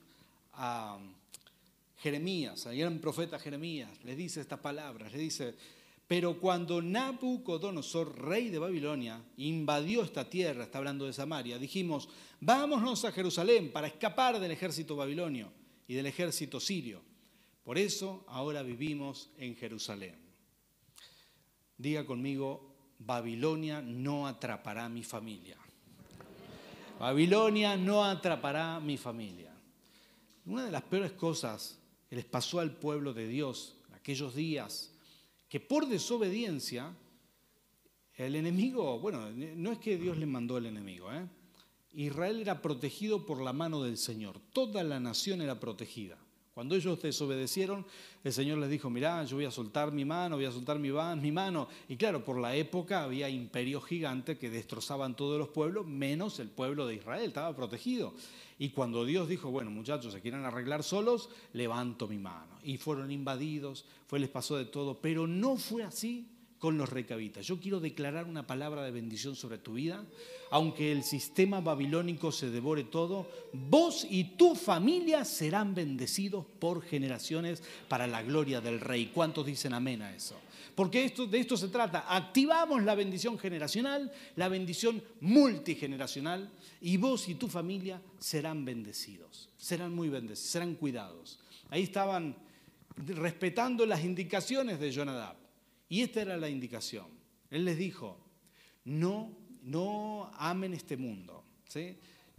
a 0.54 1.00
Jeremías, 2.00 2.66
al 2.66 2.78
gran 2.78 3.00
profeta 3.00 3.40
Jeremías, 3.40 3.90
le 4.04 4.16
dice 4.16 4.42
estas 4.42 4.60
palabras, 4.60 5.12
le 5.12 5.20
dice, 5.20 5.56
pero 6.08 6.40
cuando 6.40 6.82
Nabucodonosor, 6.82 8.22
rey 8.22 8.50
de 8.50 8.60
Babilonia, 8.60 9.22
invadió 9.38 10.04
esta 10.04 10.30
tierra, 10.30 10.64
está 10.64 10.78
hablando 10.78 11.06
de 11.06 11.12
Samaria, 11.12 11.60
dijimos, 11.60 12.08
vámonos 12.40 13.04
a 13.04 13.12
Jerusalén 13.12 13.72
para 13.74 13.88
escapar 13.88 14.40
del 14.40 14.52
ejército 14.52 14.96
babilonio 14.96 15.52
y 15.86 15.96
del 15.96 16.06
ejército 16.06 16.62
sirio. 16.62 17.02
Por 17.64 17.78
eso 17.78 18.24
ahora 18.30 18.64
vivimos 18.64 19.30
en 19.38 19.58
Jerusalén. 19.58 20.16
Diga 21.78 22.06
conmigo, 22.06 22.74
Babilonia 23.00 23.82
no 23.82 24.28
atrapará 24.28 24.88
mi 24.88 25.04
familia. 25.04 25.58
Babilonia 26.98 27.76
no 27.76 28.06
atrapará 28.06 28.80
mi 28.80 28.96
familia. 28.96 29.54
Una 30.46 30.66
de 30.66 30.72
las 30.72 30.84
peores 30.84 31.12
cosas 31.12 31.78
que 32.10 32.16
les 32.16 32.26
pasó 32.26 32.62
al 32.62 32.72
pueblo 32.72 33.14
de 33.14 33.28
Dios 33.28 33.76
en 33.90 33.96
aquellos 33.96 34.34
días, 34.34 34.94
que 35.50 35.60
por 35.60 35.88
desobediencia, 35.88 36.96
el 38.16 38.36
enemigo, 38.36 39.00
bueno, 39.00 39.32
no 39.32 39.72
es 39.72 39.78
que 39.80 39.98
Dios 39.98 40.18
le 40.18 40.26
mandó 40.26 40.58
el 40.58 40.66
enemigo, 40.66 41.12
¿eh? 41.14 41.28
Israel 41.94 42.42
era 42.42 42.62
protegido 42.62 43.26
por 43.26 43.42
la 43.42 43.54
mano 43.54 43.82
del 43.82 43.98
Señor, 43.98 44.40
toda 44.54 44.84
la 44.84 45.00
nación 45.00 45.42
era 45.42 45.60
protegida. 45.60 46.18
Cuando 46.58 46.74
ellos 46.74 47.00
desobedecieron, 47.00 47.86
el 48.24 48.34
Señor 48.34 48.58
les 48.58 48.72
dijo, 48.72 48.90
mirá, 48.90 49.24
yo 49.26 49.36
voy 49.36 49.46
a 49.46 49.52
soltar 49.52 49.92
mi 49.92 50.06
mano, 50.06 50.38
voy 50.38 50.46
a 50.46 50.52
soltar 50.52 50.80
mi, 50.80 50.90
mi 51.22 51.32
mano. 51.32 51.68
Y 51.88 51.98
claro, 51.98 52.26
por 52.26 52.40
la 52.40 52.56
época 52.56 53.04
había 53.04 53.30
imperios 53.30 53.86
gigantes 53.86 54.40
que 54.40 54.50
destrozaban 54.50 55.16
todos 55.16 55.38
los 55.38 55.50
pueblos, 55.50 55.86
menos 55.86 56.40
el 56.40 56.50
pueblo 56.50 56.88
de 56.88 56.96
Israel, 56.96 57.28
estaba 57.28 57.56
protegido. 57.56 58.16
Y 58.58 58.70
cuando 58.70 59.06
Dios 59.06 59.30
dijo, 59.30 59.52
bueno, 59.52 59.70
muchachos, 59.70 60.14
se 60.14 60.20
quieren 60.20 60.46
arreglar 60.46 60.82
solos, 60.82 61.30
levanto 61.54 62.08
mi 62.08 62.18
mano. 62.18 62.58
Y 62.64 62.78
fueron 62.78 63.12
invadidos, 63.12 63.86
fue, 64.08 64.18
les 64.18 64.30
pasó 64.30 64.58
de 64.58 64.66
todo, 64.66 65.00
pero 65.00 65.28
no 65.28 65.58
fue 65.58 65.84
así 65.84 66.26
con 66.60 66.78
los 66.78 66.90
recabitas. 66.90 67.46
Yo 67.46 67.60
quiero 67.60 67.80
declarar 67.80 68.26
una 68.26 68.48
palabra 68.48 68.84
de 68.84 68.92
bendición 68.92 69.36
sobre 69.36 69.58
tu 69.58 69.74
vida. 69.74 70.04
Aunque 70.50 70.92
el 70.92 71.04
sistema 71.04 71.60
babilónico 71.60 72.32
se 72.32 72.50
devore 72.50 72.86
todo, 72.86 73.30
vos 73.52 74.08
y 74.10 74.24
tu 74.36 74.56
familia 74.56 75.26
serán 75.26 75.76
bendecidos 75.76 76.46
por 76.60 76.82
generaciones 76.82 77.62
para 77.90 78.08
la 78.08 78.24
gloria 78.24 78.62
del 78.62 78.80
Rey. 78.80 79.12
¿Cuántos 79.14 79.46
dicen 79.46 79.74
amén 79.74 80.02
a 80.02 80.16
eso? 80.16 80.40
Porque 80.74 81.10
de 81.10 81.40
esto 81.40 81.58
se 81.58 81.68
trata. 81.70 82.06
Activamos 82.08 82.84
la 82.84 82.96
bendición 82.96 83.38
generacional, 83.38 84.12
la 84.36 84.48
bendición 84.48 85.02
multigeneracional, 85.22 86.50
y 86.82 86.98
vos 86.98 87.28
y 87.28 87.36
tu 87.36 87.48
familia 87.48 88.00
serán 88.20 88.64
bendecidos. 88.64 89.50
Serán 89.58 89.94
muy 89.94 90.10
bendecidos, 90.10 90.52
serán 90.52 90.76
cuidados. 90.76 91.40
Ahí 91.70 91.84
estaban 91.84 92.36
respetando 92.96 93.86
las 93.86 94.04
indicaciones 94.04 94.80
de 94.80 94.92
Jonadab. 94.92 95.47
Y 95.90 96.02
esta 96.02 96.22
era 96.22 96.38
la 96.38 96.50
indicación. 96.50 97.08
Él 97.50 97.66
les 97.66 97.78
dijo, 97.78 98.18
no, 98.86 99.32
no 99.64 100.32
amen 100.36 100.74
este 100.74 100.98
mundo. 100.98 101.44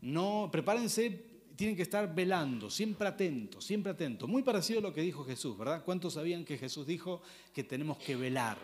No, 0.01 0.49
prepárense, 0.51 1.11
tienen 1.57 1.77
que 1.77 1.83
estar 1.83 2.15
velando, 2.15 2.71
siempre 2.71 3.09
atentos, 3.09 3.65
siempre 3.65 3.93
atentos. 3.93 4.29
Muy 4.29 4.43
parecido 4.43 4.79
a 4.79 4.83
lo 4.83 4.95
que 4.95 5.03
dijo 5.03 5.25
Jesús, 5.25 5.59
¿verdad? 5.59 5.85
¿Cuántos 5.85 6.15
sabían 6.15 6.45
que 6.45 6.57
Jesús 6.57 6.87
dijo 6.87 7.21
que 7.53 7.65
tenemos 7.65 7.99
que 7.99 8.17
velar? 8.17 8.59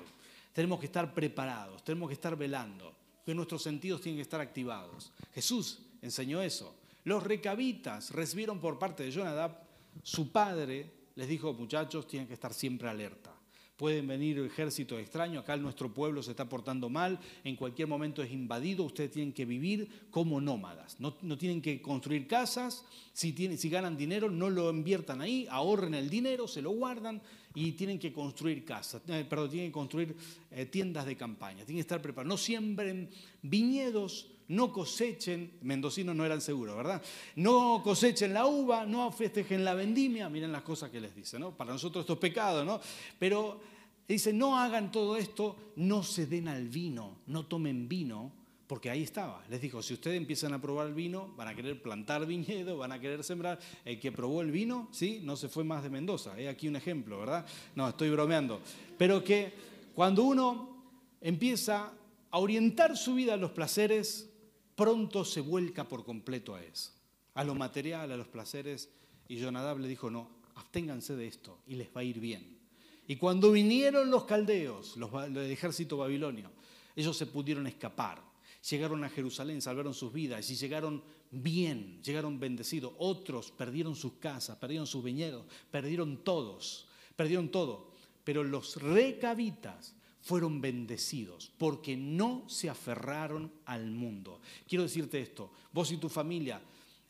Tenemos 0.52 0.78
que 0.78 0.86
estar 0.86 1.12
preparados, 1.12 1.82
tenemos 1.82 2.08
que 2.08 2.14
estar 2.14 2.36
velando, 2.36 2.94
que 3.24 3.34
nuestros 3.34 3.62
sentidos 3.62 4.00
tienen 4.00 4.18
que 4.18 4.22
estar 4.22 4.40
activados. 4.40 5.12
Jesús 5.34 5.80
enseñó 6.02 6.40
eso. 6.40 6.76
Los 7.02 7.24
recabitas 7.24 8.12
recibieron 8.12 8.60
por 8.60 8.78
parte 8.78 9.02
de 9.02 9.10
Jonadab, 9.10 9.60
su 10.02 10.30
padre 10.30 10.90
les 11.16 11.28
dijo, 11.28 11.52
muchachos, 11.52 12.06
tienen 12.06 12.28
que 12.28 12.34
estar 12.34 12.54
siempre 12.54 12.88
alerta. 12.88 13.33
Pueden 13.76 14.06
venir 14.06 14.38
ejércitos 14.38 15.00
extraños, 15.00 15.42
acá 15.42 15.56
nuestro 15.56 15.92
pueblo 15.92 16.22
se 16.22 16.30
está 16.30 16.48
portando 16.48 16.88
mal, 16.88 17.18
en 17.42 17.56
cualquier 17.56 17.88
momento 17.88 18.22
es 18.22 18.30
invadido, 18.30 18.84
ustedes 18.84 19.10
tienen 19.10 19.32
que 19.32 19.44
vivir 19.44 19.88
como 20.10 20.40
nómadas, 20.40 21.00
no, 21.00 21.12
tienen 21.36 21.60
que 21.60 21.82
construir 21.82 22.28
casas, 22.28 22.84
si, 23.12 23.32
tienen, 23.32 23.58
si 23.58 23.68
ganan 23.68 23.96
dinero 23.96 24.30
no 24.30 24.48
lo 24.48 24.70
inviertan 24.70 25.20
ahí, 25.20 25.48
ahorren 25.50 25.94
el 25.94 26.08
dinero, 26.08 26.46
se 26.46 26.62
lo 26.62 26.70
guardan 26.70 27.20
y 27.52 27.72
tienen 27.72 27.98
que 27.98 28.12
construir 28.12 28.64
casas, 28.64 29.02
eh, 29.08 29.26
perdón, 29.28 29.50
tienen 29.50 29.70
que 29.70 29.74
construir 29.74 30.16
eh, 30.52 30.66
tiendas 30.66 31.04
de 31.04 31.16
campaña, 31.16 31.64
tienen 31.64 31.76
que 31.76 31.80
estar 31.80 32.00
preparados, 32.00 32.28
no 32.28 32.36
siembren 32.36 33.10
viñedos, 33.42 34.28
no 34.48 34.72
cosechen, 34.72 35.58
mendocinos 35.62 36.14
no 36.14 36.24
eran 36.24 36.40
seguros, 36.40 36.76
¿verdad? 36.76 37.02
No 37.36 37.80
cosechen 37.82 38.34
la 38.34 38.46
uva, 38.46 38.84
no 38.84 39.10
festejen 39.10 39.64
la 39.64 39.74
vendimia, 39.74 40.28
miren 40.28 40.52
las 40.52 40.62
cosas 40.62 40.90
que 40.90 41.00
les 41.00 41.14
dice, 41.14 41.38
¿no? 41.38 41.56
Para 41.56 41.72
nosotros 41.72 42.02
esto 42.02 42.14
es 42.14 42.18
pecado, 42.18 42.64
¿no? 42.64 42.80
Pero 43.18 43.60
dice, 44.06 44.32
no 44.32 44.58
hagan 44.58 44.92
todo 44.92 45.16
esto, 45.16 45.56
no 45.76 46.02
se 46.02 46.26
den 46.26 46.48
al 46.48 46.68
vino, 46.68 47.18
no 47.26 47.46
tomen 47.46 47.88
vino, 47.88 48.32
porque 48.66 48.90
ahí 48.90 49.02
estaba. 49.02 49.44
Les 49.50 49.60
dijo, 49.60 49.82
si 49.82 49.94
ustedes 49.94 50.16
empiezan 50.16 50.54
a 50.54 50.60
probar 50.60 50.86
el 50.86 50.94
vino, 50.94 51.32
van 51.36 51.48
a 51.48 51.54
querer 51.54 51.80
plantar 51.82 52.26
viñedo, 52.26 52.78
van 52.78 52.92
a 52.92 53.00
querer 53.00 53.22
sembrar. 53.22 53.58
El 53.84 54.00
que 54.00 54.10
probó 54.10 54.40
el 54.40 54.50
vino, 54.50 54.88
¿sí? 54.90 55.20
No 55.22 55.36
se 55.36 55.48
fue 55.48 55.64
más 55.64 55.82
de 55.82 55.90
Mendoza. 55.90 56.38
He 56.38 56.48
aquí 56.48 56.68
un 56.68 56.76
ejemplo, 56.76 57.18
¿verdad? 57.18 57.46
No, 57.74 57.88
estoy 57.88 58.10
bromeando. 58.10 58.60
Pero 58.96 59.22
que 59.22 59.52
cuando 59.94 60.24
uno 60.24 60.84
empieza 61.20 61.92
a 62.30 62.38
orientar 62.38 62.96
su 62.96 63.14
vida 63.14 63.34
a 63.34 63.36
los 63.36 63.52
placeres, 63.52 64.30
pronto 64.76 65.24
se 65.24 65.40
vuelca 65.40 65.84
por 65.84 66.04
completo 66.04 66.54
a 66.54 66.62
eso, 66.62 66.92
a 67.34 67.44
lo 67.44 67.54
material, 67.54 68.10
a 68.12 68.16
los 68.16 68.28
placeres. 68.28 68.90
Y 69.28 69.38
Jonadab 69.38 69.78
le 69.78 69.88
dijo, 69.88 70.10
no, 70.10 70.28
absténganse 70.54 71.16
de 71.16 71.26
esto 71.26 71.58
y 71.66 71.76
les 71.76 71.88
va 71.88 72.00
a 72.00 72.04
ir 72.04 72.20
bien. 72.20 72.58
Y 73.06 73.16
cuando 73.16 73.52
vinieron 73.52 74.10
los 74.10 74.24
caldeos, 74.24 74.96
los, 74.96 75.12
del 75.12 75.50
ejército 75.50 75.98
babilonio, 75.98 76.50
ellos 76.96 77.16
se 77.16 77.26
pudieron 77.26 77.66
escapar. 77.66 78.22
Llegaron 78.70 79.04
a 79.04 79.10
Jerusalén, 79.10 79.60
salvaron 79.60 79.92
sus 79.92 80.12
vidas 80.12 80.50
y 80.50 80.56
llegaron 80.56 81.02
bien, 81.30 82.00
llegaron 82.02 82.40
bendecidos. 82.40 82.92
Otros 82.98 83.50
perdieron 83.50 83.94
sus 83.94 84.14
casas, 84.14 84.56
perdieron 84.56 84.86
sus 84.86 85.04
viñedos, 85.04 85.44
perdieron 85.70 86.24
todos, 86.24 86.88
perdieron 87.14 87.50
todo. 87.50 87.90
Pero 88.24 88.42
los 88.42 88.76
recabitas 88.76 89.94
fueron 90.24 90.62
bendecidos 90.62 91.52
porque 91.58 91.96
no 91.96 92.44
se 92.48 92.70
aferraron 92.70 93.52
al 93.66 93.90
mundo. 93.90 94.40
Quiero 94.66 94.84
decirte 94.84 95.20
esto, 95.20 95.52
vos 95.70 95.92
y 95.92 95.98
tu 95.98 96.08
familia, 96.08 96.62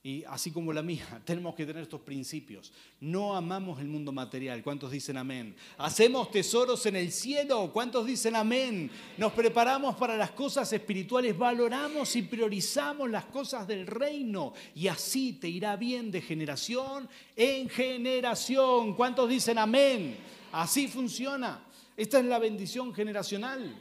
y 0.02 0.22
así 0.24 0.50
como 0.50 0.72
la 0.72 0.82
mía, 0.82 1.06
tenemos 1.24 1.54
que 1.54 1.64
tener 1.64 1.84
estos 1.84 2.00
principios. 2.00 2.72
No 3.00 3.36
amamos 3.36 3.80
el 3.80 3.86
mundo 3.86 4.10
material. 4.10 4.64
¿Cuántos 4.64 4.90
dicen 4.90 5.16
amén? 5.16 5.54
Hacemos 5.78 6.30
tesoros 6.32 6.84
en 6.86 6.96
el 6.96 7.12
cielo. 7.12 7.70
¿Cuántos 7.72 8.04
dicen 8.04 8.34
amén? 8.34 8.90
Nos 9.16 9.32
preparamos 9.32 9.94
para 9.94 10.16
las 10.16 10.32
cosas 10.32 10.70
espirituales, 10.72 11.38
valoramos 11.38 12.16
y 12.16 12.22
priorizamos 12.22 13.08
las 13.08 13.26
cosas 13.26 13.66
del 13.66 13.86
reino. 13.86 14.52
Y 14.74 14.88
así 14.88 15.34
te 15.34 15.48
irá 15.48 15.76
bien 15.76 16.10
de 16.10 16.20
generación 16.20 17.08
en 17.36 17.68
generación. 17.68 18.94
¿Cuántos 18.96 19.28
dicen 19.30 19.56
amén? 19.56 20.16
Así 20.50 20.88
funciona. 20.88 21.64
Esta 21.96 22.18
es 22.18 22.24
la 22.24 22.38
bendición 22.38 22.92
generacional. 22.92 23.74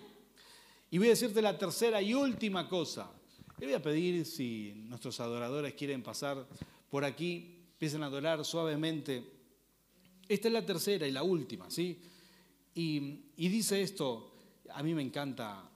Y 0.91 0.97
voy 0.99 1.08
a 1.08 1.12
decirte 1.12 1.41
la 1.41 1.58
tercera 1.58 2.02
y 2.02 2.13
última 2.13 2.69
cosa. 2.69 3.12
Le 3.60 3.65
voy 3.65 3.76
a 3.76 3.82
pedir 3.82 4.26
si 4.26 4.73
nuestros 4.88 5.19
adoradores 5.19 5.73
quieren 5.73 6.04
pasar 6.04 6.47
por 6.89 7.04
aquí, 7.04 7.58
empiecen 7.71 8.04
a 8.04 8.08
adorar 8.08 8.45
suavemente. 8.45 9.23
Esta 10.28 10.47
es 10.47 10.54
la 10.54 10.65
tercera 10.65 11.08
y 11.08 11.12
la 11.12 11.23
última, 11.23 11.71
¿sí? 11.71 11.99
Y, 12.76 13.21
y 13.36 13.47
dice 13.49 13.82
esto, 13.82 14.36
a 14.69 14.84
mí 14.84 14.93
me 14.93 15.02
encanta 15.02 15.69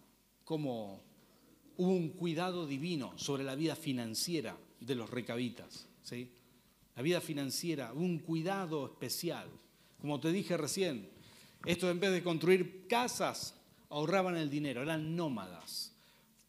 cómo 0.43 1.02
hubo 1.78 1.91
un 1.91 2.10
cuidado 2.10 2.67
divino 2.67 3.17
sobre 3.17 3.43
la 3.43 3.56
vida 3.56 3.76
financiera 3.76 4.56
de 4.80 4.95
los 4.95 5.10
recabitas, 5.10 5.88
¿sí? 6.04 6.32
La 6.95 7.02
vida 7.02 7.21
financiera, 7.21 7.93
un 7.93 8.19
cuidado 8.19 8.86
especial. 8.86 9.50
Como 10.00 10.19
te 10.19 10.32
dije 10.32 10.56
recién, 10.58 11.16
estos 11.65 11.91
en 11.91 12.00
vez 12.00 12.12
de 12.12 12.24
construir 12.24 12.88
casas, 12.88 13.56
ahorraban 13.89 14.38
el 14.38 14.50
dinero, 14.50 14.82
eran 14.82 15.15
nómadas. 15.15 15.93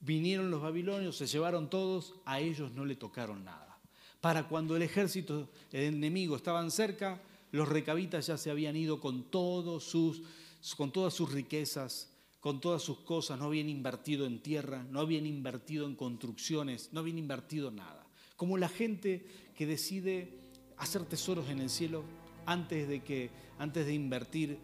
Vinieron 0.01 0.51
los 0.51 0.63
babilonios, 0.63 1.17
se 1.17 1.27
llevaron 1.27 1.71
todos, 1.71 2.15
a 2.25 2.41
ellos 2.41 2.73
no 2.73 2.85
le 2.85 2.97
tocaron 2.97 3.45
nada. 3.45 3.79
Para 4.21 4.49
cuando 4.49 4.77
el 4.77 4.83
ejército 4.83 5.49
enemigo 5.73 6.37
estaban 6.37 6.71
cerca, 6.71 7.21
los 7.51 7.69
recabitas 7.69 8.27
ya 8.27 8.37
se 8.37 8.51
habían 8.51 8.77
ido 8.77 9.01
con, 9.01 9.23
con 9.23 9.31
todas 9.31 11.15
sus 11.15 11.33
riquezas, 11.33 12.11
con 12.41 12.61
todas 12.61 12.83
sus 12.83 12.99
cosas, 12.99 13.39
no 13.39 13.47
habían 13.47 13.69
invertido 13.69 14.27
en 14.27 14.41
tierra, 14.41 14.85
no 14.91 15.01
habían 15.01 15.27
invertido 15.27 15.87
en 15.87 15.97
construcciones, 15.97 16.91
no 16.93 17.01
habían 17.01 17.19
invertido 17.19 17.71
nada. 17.71 18.07
Como 18.37 18.57
la 18.57 18.69
gente 18.69 19.27
que 19.57 19.67
decide 19.67 20.39
hacer 20.77 21.05
tesoros 21.05 21.49
en 21.49 21.61
el 21.61 21.71
cielo 21.71 22.05
antes 22.47 22.89
de, 22.89 23.03
que, 23.03 23.31
antes 23.59 23.87
de 23.87 23.95
invertir 23.95 24.59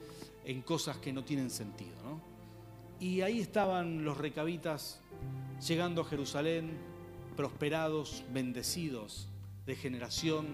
en 0.44 0.62
cosas 0.62 0.96
que 0.98 1.12
no 1.12 1.24
tienen 1.24 1.50
sentido. 1.50 2.20
Y 3.00 3.20
ahí 3.22 3.40
estaban 3.40 4.04
los 4.04 4.16
recabitas 4.16 5.00
llegando 5.66 6.02
a 6.02 6.04
Jerusalén, 6.04 6.72
prosperados, 7.37 8.24
bendecidos, 8.33 9.28
de 9.66 9.76
generación 9.76 10.46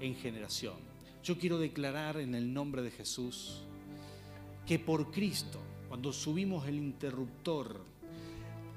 en 0.00 0.14
generación. 0.14 0.76
Yo 1.22 1.38
quiero 1.38 1.58
declarar 1.58 2.16
en 2.16 2.34
el 2.34 2.52
nombre 2.52 2.82
de 2.82 2.90
Jesús 2.90 3.62
que 4.66 4.78
por 4.78 5.10
Cristo, 5.10 5.60
cuando 5.88 6.12
subimos 6.12 6.66
el 6.66 6.76
interruptor 6.76 7.84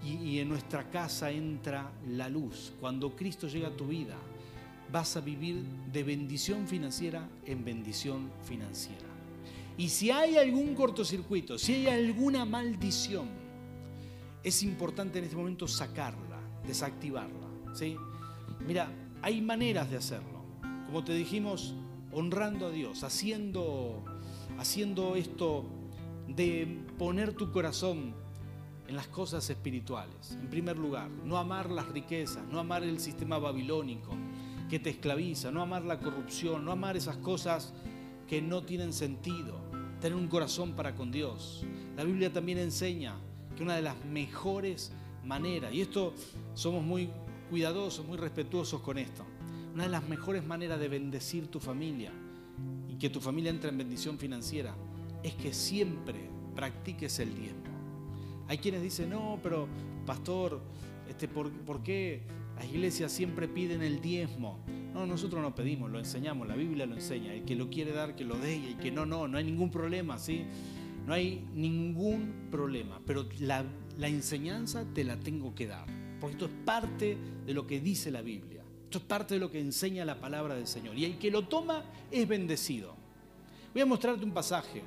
y, 0.04 0.16
y 0.16 0.40
en 0.40 0.50
nuestra 0.50 0.90
casa 0.90 1.32
entra 1.32 1.92
la 2.10 2.30
luz, 2.30 2.74
cuando 2.80 3.16
Cristo 3.16 3.48
llega 3.48 3.70
a 3.70 3.76
tu 3.76 3.88
vida, 3.88 4.16
vas 4.92 5.18
a 5.18 5.22
vivir 5.22 5.64
de 5.92 6.04
bendición 6.04 6.68
financiera 6.68 7.28
en 7.46 7.66
bendición 7.66 8.32
financiera. 8.44 9.15
Y 9.78 9.90
si 9.90 10.12
hay 10.12 10.38
algún 10.38 10.74
cortocircuito, 10.74 11.58
si 11.58 11.74
hay 11.74 11.88
alguna 11.88 12.46
maldición, 12.46 13.28
es 14.44 14.64
importante 14.64 15.20
en 15.20 15.26
este 15.26 15.36
momento 15.36 15.68
sacarla, 15.68 16.40
desactivarla. 16.66 17.48
¿sí? 17.74 17.98
Mira, 18.66 18.90
hay 19.22 19.42
maneras 19.42 19.90
de 19.90 19.98
hacerlo. 19.98 20.46
Como 20.86 21.04
te 21.04 21.14
dijimos, 21.14 21.74
honrando 22.12 22.68
a 22.68 22.72
Dios, 22.72 23.04
haciendo, 23.04 24.04
haciendo 24.58 25.16
esto 25.16 25.66
de 26.28 26.80
poner 26.98 27.34
tu 27.34 27.52
corazón 27.52 28.14
en 28.88 28.96
las 28.96 29.08
cosas 29.08 29.50
espirituales. 29.50 30.38
En 30.40 30.50
primer 30.50 30.78
lugar, 30.78 31.10
no 31.10 31.38
amar 31.38 31.70
las 31.70 31.88
riquezas, 31.90 32.46
no 32.50 32.60
amar 32.60 32.84
el 32.84 33.00
sistema 33.00 33.40
babilónico 33.40 34.12
que 34.70 34.80
te 34.80 34.90
esclaviza, 34.90 35.52
no 35.52 35.62
amar 35.62 35.84
la 35.84 36.00
corrupción, 36.00 36.66
no 36.66 36.72
amar 36.72 36.96
esas 36.96 37.18
cosas 37.18 37.74
que 38.28 38.42
no 38.42 38.64
tienen 38.64 38.94
sentido, 38.94 39.60
tener 40.00 40.18
un 40.18 40.28
corazón 40.28 40.74
para 40.74 40.96
con 40.96 41.12
Dios. 41.12 41.66
La 41.96 42.04
Biblia 42.04 42.32
también 42.32 42.58
enseña 42.58 43.16
que 43.56 43.64
una 43.64 43.76
de 43.76 43.82
las 43.82 44.04
mejores 44.06 44.92
maneras, 45.24 45.74
y 45.74 45.82
esto 45.82 46.14
somos 46.54 46.84
muy 46.84 47.10
cuidadosos, 47.50 48.06
muy 48.06 48.18
respetuosos 48.18 48.82
con 48.82 48.98
esto, 48.98 49.26
una 49.74 49.84
de 49.84 49.90
las 49.90 50.08
mejores 50.08 50.46
maneras 50.46 50.80
de 50.80 50.88
bendecir 50.88 51.48
tu 51.48 51.60
familia 51.60 52.12
y 52.90 52.96
que 52.96 53.10
tu 53.10 53.20
familia 53.20 53.52
entre 53.52 53.70
en 53.70 53.78
bendición 53.78 54.18
financiera 54.18 54.76
es 55.24 55.34
que 55.34 55.54
siempre 55.54 56.30
practiques 56.56 57.20
el 57.20 57.36
diezmo. 57.36 57.64
Hay 58.48 58.58
quienes 58.60 58.82
dicen, 58.82 59.10
no, 59.10 59.40
pero 59.42 59.68
pastor, 60.06 60.62
este, 61.10 61.28
¿por, 61.28 61.52
¿por 61.52 61.82
qué 61.82 62.22
las 62.56 62.66
iglesias 62.66 63.12
siempre 63.12 63.48
piden 63.48 63.82
el 63.82 64.02
diezmo. 64.02 64.60
No, 64.94 65.06
nosotros 65.06 65.42
no 65.42 65.54
pedimos, 65.54 65.92
lo 65.92 66.00
enseñamos, 66.00 66.48
la 66.48 66.56
Biblia 66.56 66.86
lo 66.86 66.96
enseña. 66.96 67.34
El 67.34 67.44
que 67.44 67.56
lo 67.56 67.70
quiere 67.70 67.92
dar, 67.92 68.16
que 68.16 68.24
lo 68.24 68.38
dé, 68.38 68.56
y 68.58 68.66
el 68.68 68.78
que 68.78 68.92
no, 68.92 69.06
no, 69.06 69.28
no 69.28 69.38
hay 69.38 69.44
ningún 69.44 69.70
problema, 69.70 70.18
¿sí? 70.18 70.46
No 71.06 71.14
hay 71.14 71.46
ningún 71.54 72.48
problema, 72.50 73.02
pero 73.06 73.28
la, 73.40 73.66
la 73.98 74.08
enseñanza 74.08 74.86
te 74.94 75.04
la 75.04 75.18
tengo 75.18 75.54
que 75.54 75.68
dar, 75.68 75.86
porque 76.20 76.34
esto 76.34 76.46
es 76.46 76.52
parte 76.66 77.18
de 77.46 77.54
lo 77.54 77.68
que 77.68 77.80
dice 77.80 78.10
la 78.10 78.22
Biblia. 78.22 78.64
Esto 78.86 79.00
es 79.00 79.04
parte 79.04 79.34
de 79.34 79.40
lo 79.40 79.52
que 79.52 79.60
enseña 79.60 80.06
la 80.06 80.20
palabra 80.22 80.56
del 80.56 80.68
Señor. 80.68 80.98
Y 80.98 81.06
el 81.06 81.18
que 81.18 81.30
lo 81.30 81.48
toma 81.48 81.84
es 82.12 82.28
bendecido. 82.28 82.96
Voy 83.74 83.82
a 83.82 83.86
mostrarte 83.86 84.24
un 84.24 84.32
pasaje 84.32 84.82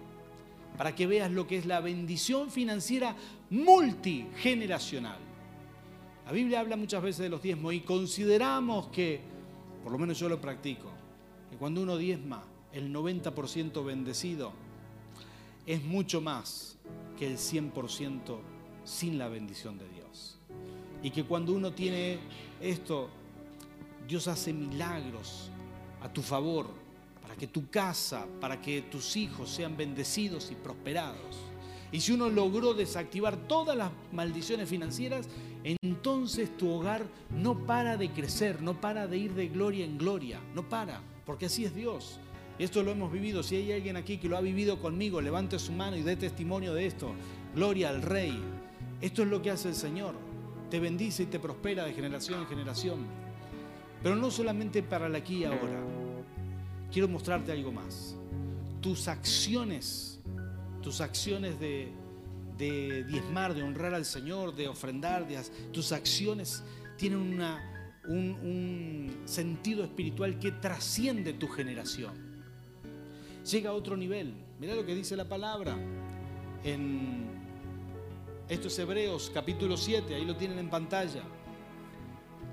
para 0.78 0.94
que 0.94 1.06
veas 1.06 1.30
lo 1.30 1.46
que 1.46 1.58
es 1.58 1.66
la 1.66 1.80
bendición 1.80 2.50
financiera 2.50 3.14
multigeneracional. 3.50 5.18
La 6.28 6.34
Biblia 6.34 6.60
habla 6.60 6.76
muchas 6.76 7.02
veces 7.02 7.22
de 7.22 7.30
los 7.30 7.40
diezmos 7.40 7.72
y 7.72 7.80
consideramos 7.80 8.88
que 8.88 9.18
por 9.82 9.90
lo 9.90 9.96
menos 9.96 10.18
yo 10.18 10.28
lo 10.28 10.38
practico, 10.38 10.90
que 11.48 11.56
cuando 11.56 11.80
uno 11.80 11.96
diezma 11.96 12.44
el 12.70 12.92
90% 12.92 13.82
bendecido, 13.82 14.52
es 15.64 15.82
mucho 15.82 16.20
más 16.20 16.76
que 17.18 17.26
el 17.26 17.38
100% 17.38 18.40
sin 18.84 19.16
la 19.16 19.28
bendición 19.28 19.78
de 19.78 19.88
Dios. 19.88 20.38
Y 21.02 21.12
que 21.12 21.24
cuando 21.24 21.54
uno 21.54 21.72
tiene 21.72 22.18
esto, 22.60 23.08
Dios 24.06 24.28
hace 24.28 24.52
milagros 24.52 25.50
a 26.02 26.12
tu 26.12 26.20
favor, 26.20 26.66
para 27.22 27.36
que 27.36 27.46
tu 27.46 27.70
casa, 27.70 28.26
para 28.38 28.60
que 28.60 28.82
tus 28.82 29.16
hijos 29.16 29.48
sean 29.48 29.78
bendecidos 29.78 30.50
y 30.50 30.56
prosperados. 30.56 31.38
Y 31.90 32.00
si 32.00 32.12
uno 32.12 32.28
logró 32.28 32.74
desactivar 32.74 33.48
todas 33.48 33.74
las 33.74 33.90
maldiciones 34.12 34.68
financieras, 34.68 35.26
entonces 35.82 36.56
tu 36.56 36.70
hogar 36.70 37.04
no 37.30 37.66
para 37.66 37.96
de 37.96 38.10
crecer, 38.10 38.62
no 38.62 38.80
para 38.80 39.06
de 39.06 39.18
ir 39.18 39.34
de 39.34 39.48
gloria 39.48 39.84
en 39.84 39.98
gloria, 39.98 40.40
no 40.54 40.68
para, 40.68 41.02
porque 41.26 41.46
así 41.46 41.64
es 41.64 41.74
Dios. 41.74 42.20
Esto 42.58 42.82
lo 42.82 42.90
hemos 42.90 43.12
vivido. 43.12 43.42
Si 43.42 43.56
hay 43.56 43.72
alguien 43.72 43.96
aquí 43.96 44.18
que 44.18 44.28
lo 44.28 44.36
ha 44.36 44.40
vivido 44.40 44.80
conmigo, 44.80 45.20
levante 45.20 45.58
su 45.58 45.72
mano 45.72 45.96
y 45.96 46.02
dé 46.02 46.16
testimonio 46.16 46.74
de 46.74 46.86
esto. 46.86 47.12
Gloria 47.54 47.90
al 47.90 48.02
Rey. 48.02 48.36
Esto 49.00 49.22
es 49.22 49.28
lo 49.28 49.40
que 49.40 49.50
hace 49.50 49.68
el 49.68 49.74
Señor. 49.74 50.14
Te 50.70 50.80
bendice 50.80 51.22
y 51.22 51.26
te 51.26 51.38
prospera 51.38 51.84
de 51.84 51.92
generación 51.92 52.40
en 52.40 52.46
generación. 52.46 53.06
Pero 54.02 54.16
no 54.16 54.30
solamente 54.30 54.82
para 54.82 55.06
el 55.06 55.14
aquí 55.14 55.38
y 55.38 55.44
ahora. 55.44 55.80
Quiero 56.92 57.06
mostrarte 57.06 57.52
algo 57.52 57.70
más. 57.70 58.16
Tus 58.80 59.06
acciones, 59.06 60.20
tus 60.82 61.00
acciones 61.00 61.60
de, 61.60 61.92
de 62.58 63.04
diezmar, 63.04 63.54
de 63.54 63.62
honrar 63.62 63.94
al 63.94 64.04
Señor, 64.04 64.54
de 64.54 64.68
ofrendar, 64.68 65.26
tus 65.72 65.92
acciones 65.92 66.62
tienen 66.96 67.20
una, 67.20 68.00
un, 68.08 69.22
sentido 69.24 69.84
espiritual 69.84 70.38
que 70.38 70.50
trasciende 70.52 71.32
tu 71.34 71.48
generación 71.48 72.28
llega 73.48 73.70
a 73.70 73.72
otro 73.72 73.96
nivel. 73.96 74.34
Mira 74.60 74.74
lo 74.74 74.84
que 74.84 74.94
dice 74.94 75.16
la 75.16 75.28
palabra 75.28 75.76
en 76.64 77.26
estos 78.48 78.78
Hebreos 78.78 79.30
capítulo 79.32 79.76
7, 79.76 80.14
ahí 80.14 80.24
lo 80.24 80.36
tienen 80.36 80.58
en 80.58 80.70
pantalla. 80.70 81.22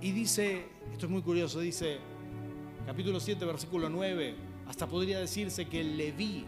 Y 0.01 0.11
dice, 0.11 0.67
esto 0.91 1.05
es 1.05 1.11
muy 1.11 1.21
curioso, 1.21 1.59
dice 1.59 1.97
capítulo 2.85 3.19
7, 3.19 3.43
versículo 3.45 3.89
9, 3.89 4.35
hasta 4.67 4.87
podría 4.87 5.19
decirse 5.19 5.67
que 5.67 5.83
Leví, 5.83 6.45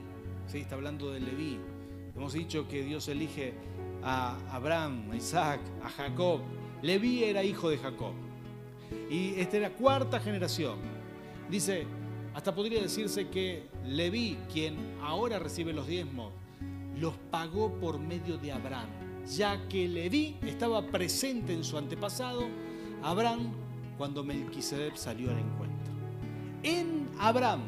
¿sí? 0.48 0.60
está 0.60 0.76
hablando 0.76 1.12
de 1.12 1.20
Leví, 1.20 1.60
hemos 2.18 2.34
dicho 2.34 2.68
que 2.68 2.84
Dios 2.84 3.08
elige 3.08 3.54
a 4.04 4.38
Abraham, 4.52 5.12
a 5.12 5.16
Isaac, 5.16 5.62
a 5.84 5.90
Jacob. 5.90 6.42
Leví 6.82 7.24
era 7.24 7.44
hijo 7.44 7.70
de 7.70 7.78
Jacob. 7.78 8.14
Y 9.10 9.36
esta 9.40 9.58
era 9.58 9.70
cuarta 9.72 10.20
generación. 10.20 10.80
Dice, 11.50 11.86
hasta 12.34 12.54
podría 12.54 12.82
decirse 12.82 13.30
que 13.30 13.68
Leví, 13.86 14.38
quien 14.52 14.76
ahora 15.02 15.40
recibe 15.40 15.74
los 15.74 15.88
diezmos, 15.88 16.34
los 17.00 17.14
pagó 17.32 17.72
por 17.80 18.00
medio 18.00 18.38
de 18.38 18.52
Abraham, 18.52 18.90
ya 19.26 19.68
que 19.68 19.88
Leví 19.88 20.38
estaba 20.42 20.86
presente 20.88 21.54
en 21.54 21.64
su 21.64 21.78
antepasado, 21.78 22.48
Abraham, 23.04 23.52
cuando 23.98 24.24
Melquisedec 24.24 24.96
salió 24.96 25.30
al 25.30 25.40
encuentro. 25.40 25.94
En 26.64 27.10
Abraham, 27.20 27.62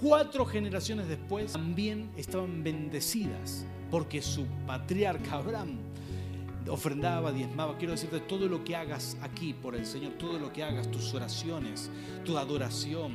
cuatro 0.00 0.46
generaciones 0.46 1.08
después, 1.08 1.52
también 1.52 2.10
estaban 2.16 2.62
bendecidas, 2.62 3.64
porque 3.90 4.22
su 4.22 4.46
patriarca 4.66 5.34
Abraham 5.36 5.78
ofrendaba, 6.68 7.32
diezmaba. 7.32 7.76
Quiero 7.78 7.92
decirte, 7.92 8.20
todo 8.20 8.48
lo 8.48 8.64
que 8.64 8.76
hagas 8.76 9.16
aquí 9.22 9.54
por 9.54 9.74
el 9.74 9.86
Señor, 9.86 10.12
todo 10.12 10.38
lo 10.38 10.52
que 10.52 10.62
hagas, 10.62 10.90
tus 10.90 11.12
oraciones, 11.14 11.90
tu 12.24 12.38
adoración, 12.38 13.14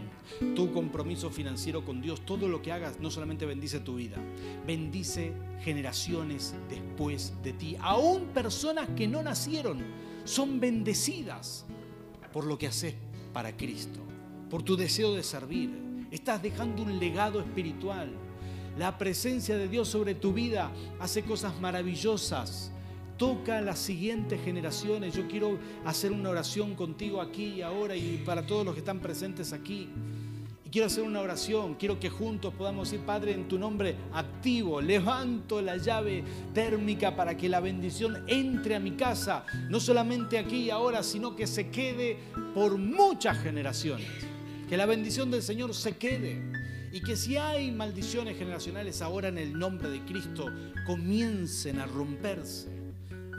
tu 0.56 0.72
compromiso 0.72 1.30
financiero 1.30 1.86
con 1.86 2.02
Dios, 2.02 2.22
todo 2.26 2.48
lo 2.48 2.62
que 2.62 2.72
hagas 2.72 3.00
no 3.00 3.12
solamente 3.12 3.46
bendice 3.46 3.80
tu 3.80 3.96
vida, 3.96 4.18
bendice 4.66 5.34
generaciones 5.62 6.54
después 6.70 7.34
de 7.44 7.54
ti. 7.54 7.78
Aún 7.80 8.26
personas 8.28 8.90
que 8.96 9.08
no 9.08 9.22
nacieron 9.24 9.84
son 10.24 10.60
bendecidas 10.60 11.66
por 12.34 12.46
lo 12.46 12.58
que 12.58 12.68
haces 12.68 12.96
para 13.32 13.56
Cristo, 13.56 14.00
por 14.50 14.64
tu 14.64 14.76
deseo 14.76 15.14
de 15.14 15.24
servir. 15.24 15.85
Estás 16.16 16.42
dejando 16.42 16.82
un 16.82 16.98
legado 16.98 17.42
espiritual. 17.42 18.10
La 18.80 18.98
presencia 18.98 19.58
de 19.58 19.68
Dios 19.68 19.90
sobre 19.90 20.16
tu 20.16 20.32
vida 20.32 20.72
hace 20.98 21.24
cosas 21.24 21.60
maravillosas 21.60 22.72
toca 23.18 23.58
a 23.58 23.62
las 23.62 23.80
siguientes 23.80 24.40
generaciones. 24.42 25.14
Yo 25.14 25.28
quiero 25.28 25.60
hacer 25.84 26.14
una 26.14 26.30
oración 26.30 26.74
contigo 26.74 27.20
aquí 27.20 27.56
y 27.56 27.62
ahora 27.64 27.98
y 27.98 28.24
para 28.26 28.46
todos 28.46 28.64
los 28.64 28.76
que 28.76 28.80
están 28.80 29.02
presentes 29.02 29.52
aquí. 29.52 29.90
Y 30.64 30.70
quiero 30.70 30.88
hacer 30.88 31.04
una 31.04 31.20
oración, 31.20 31.76
quiero 31.76 32.00
que 32.00 32.10
juntos 32.10 32.54
podamos 32.54 32.90
decir, 32.90 33.06
Padre, 33.06 33.34
en 33.34 33.50
tu 33.50 33.60
nombre 33.60 33.98
activo, 34.14 34.80
levanto 34.80 35.62
la 35.62 35.76
llave 35.76 36.24
térmica 36.54 37.14
para 37.14 37.36
que 37.36 37.50
la 37.50 37.60
bendición 37.60 38.24
entre 38.28 38.76
a 38.76 38.80
mi 38.80 38.92
casa, 38.92 39.46
no 39.68 39.82
solamente 39.82 40.38
aquí 40.38 40.60
y 40.60 40.70
ahora, 40.70 41.04
sino 41.04 41.36
que 41.36 41.46
se 41.46 41.70
quede 41.70 42.20
por 42.54 42.78
muchas 42.78 43.38
generaciones. 43.40 44.35
Que 44.70 44.78
la 44.78 44.86
bendición 44.86 45.32
del 45.32 45.42
Señor 45.42 45.74
se 45.74 45.98
quede. 45.98 46.42
Y 46.92 47.02
que 47.02 47.16
si 47.16 47.38
hay 47.38 47.72
maldiciones 47.72 48.38
generacionales 48.38 49.02
ahora 49.02 49.28
en 49.28 49.38
el 49.38 49.58
nombre 49.58 49.90
de 49.90 50.00
Cristo, 50.06 50.46
comiencen 50.86 51.80
a 51.80 51.86
romperse 51.86 52.76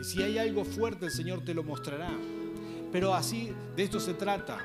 y 0.01 0.05
si 0.05 0.23
hay 0.23 0.39
algo 0.39 0.65
fuerte, 0.65 1.07
el 1.07 1.11
Señor 1.11 1.43
te 1.45 1.55
lo 1.55 1.63
mostrará. 1.63 2.11
Pero 2.93 3.15
así, 3.15 3.51
de 3.77 3.83
esto 3.83 3.99
se 3.99 4.15
trata 4.15 4.59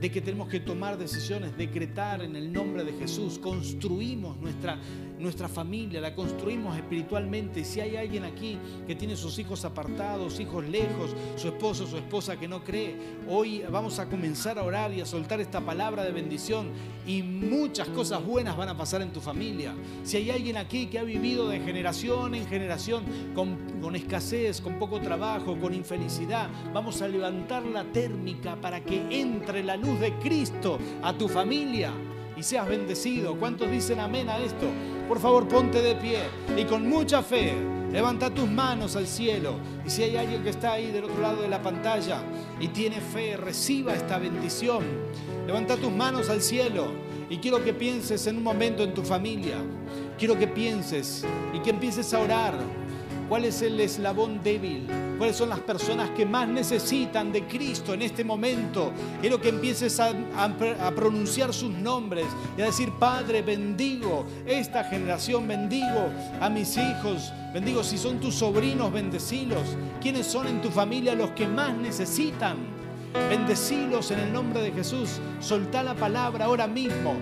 de 0.00 0.10
que 0.10 0.20
tenemos 0.20 0.48
que 0.48 0.60
tomar 0.60 0.96
decisiones, 0.98 1.56
decretar 1.56 2.22
en 2.22 2.34
el 2.34 2.52
nombre 2.52 2.84
de 2.84 2.92
Jesús, 2.92 3.38
construimos 3.38 4.38
nuestra, 4.38 4.78
nuestra 5.20 5.48
familia, 5.48 6.00
la 6.00 6.14
construimos 6.14 6.76
espiritualmente. 6.76 7.64
Si 7.64 7.80
hay 7.80 7.96
alguien 7.96 8.24
aquí 8.24 8.58
que 8.86 8.94
tiene 8.94 9.16
sus 9.16 9.38
hijos 9.38 9.64
apartados, 9.64 10.40
hijos 10.40 10.64
lejos, 10.66 11.14
su 11.36 11.48
esposo, 11.48 11.86
su 11.86 11.96
esposa 11.96 12.38
que 12.38 12.48
no 12.48 12.64
cree, 12.64 12.96
hoy 13.28 13.62
vamos 13.70 13.98
a 13.98 14.08
comenzar 14.08 14.58
a 14.58 14.62
orar 14.62 14.92
y 14.92 15.00
a 15.00 15.06
soltar 15.06 15.40
esta 15.40 15.60
palabra 15.60 16.04
de 16.04 16.12
bendición 16.12 16.68
y 17.06 17.22
muchas 17.22 17.88
cosas 17.88 18.24
buenas 18.24 18.56
van 18.56 18.68
a 18.68 18.76
pasar 18.76 19.02
en 19.02 19.12
tu 19.12 19.20
familia. 19.20 19.74
Si 20.04 20.16
hay 20.16 20.30
alguien 20.30 20.56
aquí 20.56 20.86
que 20.86 20.98
ha 20.98 21.02
vivido 21.02 21.48
de 21.48 21.60
generación 21.60 22.34
en 22.34 22.46
generación 22.46 23.04
con, 23.34 23.56
con 23.80 23.96
escasez, 23.96 24.60
con 24.60 24.78
poco 24.78 25.00
trabajo, 25.00 25.58
con 25.58 25.74
infelicidad, 25.74 26.48
vamos 26.72 27.02
a 27.02 27.08
levantar 27.08 27.64
la 27.64 27.84
térmica 27.84 28.56
para 28.56 28.80
que 28.84 29.20
entre 29.20 29.62
la 29.62 29.76
luz 29.76 30.00
de 30.00 30.12
Cristo 30.18 30.78
a 31.02 31.12
tu 31.12 31.28
familia 31.28 31.92
y 32.36 32.42
seas 32.42 32.68
bendecido. 32.68 33.36
¿Cuántos 33.36 33.70
dicen 33.70 34.00
amén 34.00 34.28
a 34.28 34.38
esto? 34.38 34.66
Por 35.10 35.18
favor, 35.18 35.48
ponte 35.48 35.82
de 35.82 35.96
pie 35.96 36.20
y 36.56 36.62
con 36.66 36.88
mucha 36.88 37.20
fe 37.20 37.52
levanta 37.90 38.30
tus 38.30 38.48
manos 38.48 38.94
al 38.94 39.08
cielo. 39.08 39.56
Y 39.84 39.90
si 39.90 40.04
hay 40.04 40.14
alguien 40.14 40.44
que 40.44 40.50
está 40.50 40.74
ahí 40.74 40.92
del 40.92 41.02
otro 41.02 41.20
lado 41.20 41.42
de 41.42 41.48
la 41.48 41.60
pantalla 41.60 42.22
y 42.60 42.68
tiene 42.68 43.00
fe, 43.00 43.36
reciba 43.36 43.92
esta 43.92 44.20
bendición. 44.20 44.84
Levanta 45.48 45.76
tus 45.76 45.90
manos 45.90 46.30
al 46.30 46.40
cielo 46.40 46.92
y 47.28 47.38
quiero 47.38 47.64
que 47.64 47.74
pienses 47.74 48.24
en 48.28 48.36
un 48.36 48.44
momento 48.44 48.84
en 48.84 48.94
tu 48.94 49.02
familia. 49.02 49.56
Quiero 50.16 50.38
que 50.38 50.46
pienses 50.46 51.24
y 51.52 51.58
que 51.58 51.70
empieces 51.70 52.14
a 52.14 52.20
orar 52.20 52.54
¿Cuál 53.30 53.44
es 53.44 53.62
el 53.62 53.78
eslabón 53.78 54.42
débil? 54.42 54.88
¿Cuáles 55.16 55.36
son 55.36 55.50
las 55.50 55.60
personas 55.60 56.10
que 56.10 56.26
más 56.26 56.48
necesitan 56.48 57.30
de 57.30 57.46
Cristo 57.46 57.94
en 57.94 58.02
este 58.02 58.24
momento? 58.24 58.90
Quiero 59.20 59.40
que 59.40 59.50
empieces 59.50 60.00
a, 60.00 60.12
pronunciar 60.96 61.54
sus 61.54 61.70
nombres 61.70 62.26
y 62.58 62.62
a 62.62 62.64
decir, 62.64 62.90
Padre, 62.98 63.42
bendigo 63.42 64.26
esta 64.44 64.82
generación, 64.82 65.46
bendigo 65.46 66.10
a 66.40 66.50
mis 66.50 66.76
hijos, 66.76 67.32
bendigo 67.54 67.84
si 67.84 67.98
son 67.98 68.18
tus 68.18 68.34
sobrinos, 68.34 68.92
bendecilos. 68.92 69.76
¿Quiénes 70.00 70.26
son 70.26 70.48
en 70.48 70.60
tu 70.60 70.68
familia 70.68 71.14
los 71.14 71.30
que 71.30 71.46
más 71.46 71.72
necesitan? 71.76 72.56
Bendecilos 73.28 74.10
en 74.10 74.18
el 74.18 74.32
nombre 74.32 74.60
de 74.60 74.72
Jesús. 74.72 75.20
Soltá 75.38 75.84
la 75.84 75.94
palabra 75.94 76.46
ahora 76.46 76.66
mismo. 76.66 77.14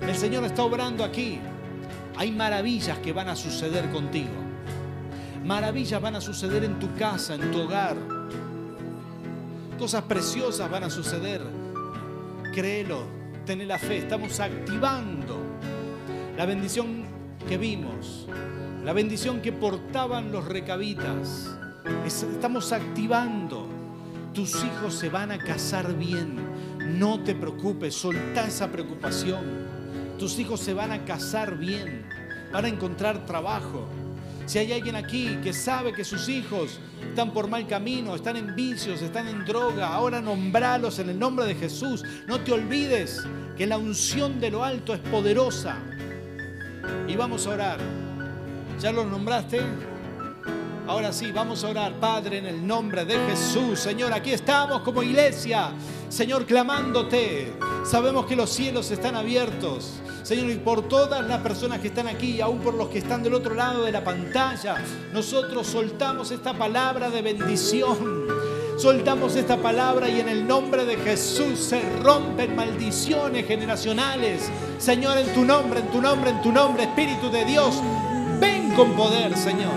El 0.00 0.16
Señor 0.16 0.44
está 0.44 0.62
obrando 0.62 1.04
aquí. 1.04 1.40
Hay 2.16 2.30
maravillas 2.30 2.96
que 3.00 3.12
van 3.12 3.28
a 3.28 3.36
suceder 3.36 3.90
contigo. 3.90 4.51
Maravillas 5.44 6.00
van 6.00 6.14
a 6.16 6.20
suceder 6.20 6.62
en 6.62 6.78
tu 6.78 6.94
casa, 6.94 7.34
en 7.34 7.50
tu 7.50 7.62
hogar. 7.62 7.96
Cosas 9.76 10.02
preciosas 10.04 10.70
van 10.70 10.84
a 10.84 10.90
suceder. 10.90 11.42
Créelo, 12.54 13.02
ten 13.44 13.66
la 13.66 13.78
fe. 13.78 13.98
Estamos 13.98 14.38
activando 14.38 15.38
la 16.36 16.46
bendición 16.46 17.04
que 17.48 17.58
vimos, 17.58 18.28
la 18.84 18.92
bendición 18.92 19.40
que 19.40 19.52
portaban 19.52 20.30
los 20.30 20.46
recabitas. 20.46 21.50
Estamos 22.06 22.72
activando. 22.72 23.66
Tus 24.32 24.64
hijos 24.64 24.94
se 24.94 25.08
van 25.08 25.32
a 25.32 25.38
casar 25.38 25.92
bien. 25.98 26.36
No 26.98 27.18
te 27.20 27.34
preocupes, 27.34 27.96
solta 27.96 28.46
esa 28.46 28.70
preocupación. 28.70 29.44
Tus 30.20 30.38
hijos 30.38 30.60
se 30.60 30.72
van 30.72 30.92
a 30.92 31.04
casar 31.04 31.58
bien, 31.58 32.06
van 32.52 32.64
a 32.64 32.68
encontrar 32.68 33.26
trabajo 33.26 33.88
Si 34.46 34.58
hay 34.58 34.72
alguien 34.72 34.96
aquí 34.96 35.38
que 35.42 35.52
sabe 35.52 35.92
que 35.92 36.04
sus 36.04 36.28
hijos 36.28 36.80
están 37.08 37.32
por 37.32 37.48
mal 37.48 37.66
camino, 37.66 38.14
están 38.14 38.36
en 38.36 38.54
vicios, 38.54 39.00
están 39.02 39.28
en 39.28 39.44
droga, 39.44 39.88
ahora 39.88 40.20
nombralos 40.20 40.98
en 40.98 41.10
el 41.10 41.18
nombre 41.18 41.46
de 41.46 41.54
Jesús. 41.54 42.02
No 42.26 42.40
te 42.40 42.52
olvides 42.52 43.22
que 43.56 43.66
la 43.66 43.78
unción 43.78 44.40
de 44.40 44.50
lo 44.50 44.64
alto 44.64 44.94
es 44.94 45.00
poderosa. 45.00 45.76
Y 47.06 47.16
vamos 47.16 47.46
a 47.46 47.50
orar. 47.50 47.78
¿Ya 48.80 48.90
los 48.90 49.06
nombraste? 49.06 49.60
Ahora 50.88 51.12
sí, 51.12 51.30
vamos 51.30 51.62
a 51.62 51.68
orar, 51.68 51.92
Padre, 52.00 52.38
en 52.38 52.46
el 52.46 52.66
nombre 52.66 53.04
de 53.04 53.16
Jesús. 53.28 53.78
Señor, 53.78 54.12
aquí 54.12 54.32
estamos 54.32 54.82
como 54.82 55.02
iglesia. 55.02 55.70
Señor, 56.08 56.44
clamándote. 56.44 57.52
Sabemos 57.84 58.26
que 58.26 58.36
los 58.36 58.50
cielos 58.50 58.90
están 58.90 59.16
abiertos. 59.16 59.94
Señor, 60.22 60.50
y 60.50 60.54
por 60.54 60.88
todas 60.88 61.26
las 61.26 61.40
personas 61.40 61.80
que 61.80 61.88
están 61.88 62.06
aquí, 62.06 62.36
y 62.36 62.40
aún 62.40 62.60
por 62.60 62.74
los 62.74 62.88
que 62.88 62.98
están 62.98 63.24
del 63.24 63.34
otro 63.34 63.54
lado 63.54 63.82
de 63.82 63.90
la 63.90 64.04
pantalla, 64.04 64.76
nosotros 65.12 65.66
soltamos 65.66 66.30
esta 66.30 66.54
palabra 66.54 67.10
de 67.10 67.22
bendición. 67.22 68.22
Soltamos 68.78 69.36
esta 69.36 69.58
palabra 69.58 70.08
y 70.08 70.20
en 70.20 70.28
el 70.28 70.46
nombre 70.46 70.84
de 70.84 70.96
Jesús 70.96 71.58
se 71.58 71.82
rompen 72.02 72.56
maldiciones 72.56 73.46
generacionales. 73.46 74.48
Señor, 74.78 75.18
en 75.18 75.32
tu 75.34 75.44
nombre, 75.44 75.80
en 75.80 75.88
tu 75.88 76.00
nombre, 76.00 76.30
en 76.30 76.40
tu 76.40 76.52
nombre, 76.52 76.84
Espíritu 76.84 77.30
de 77.30 77.44
Dios, 77.44 77.82
ven 78.40 78.70
con 78.74 78.92
poder, 78.92 79.36
Señor. 79.36 79.74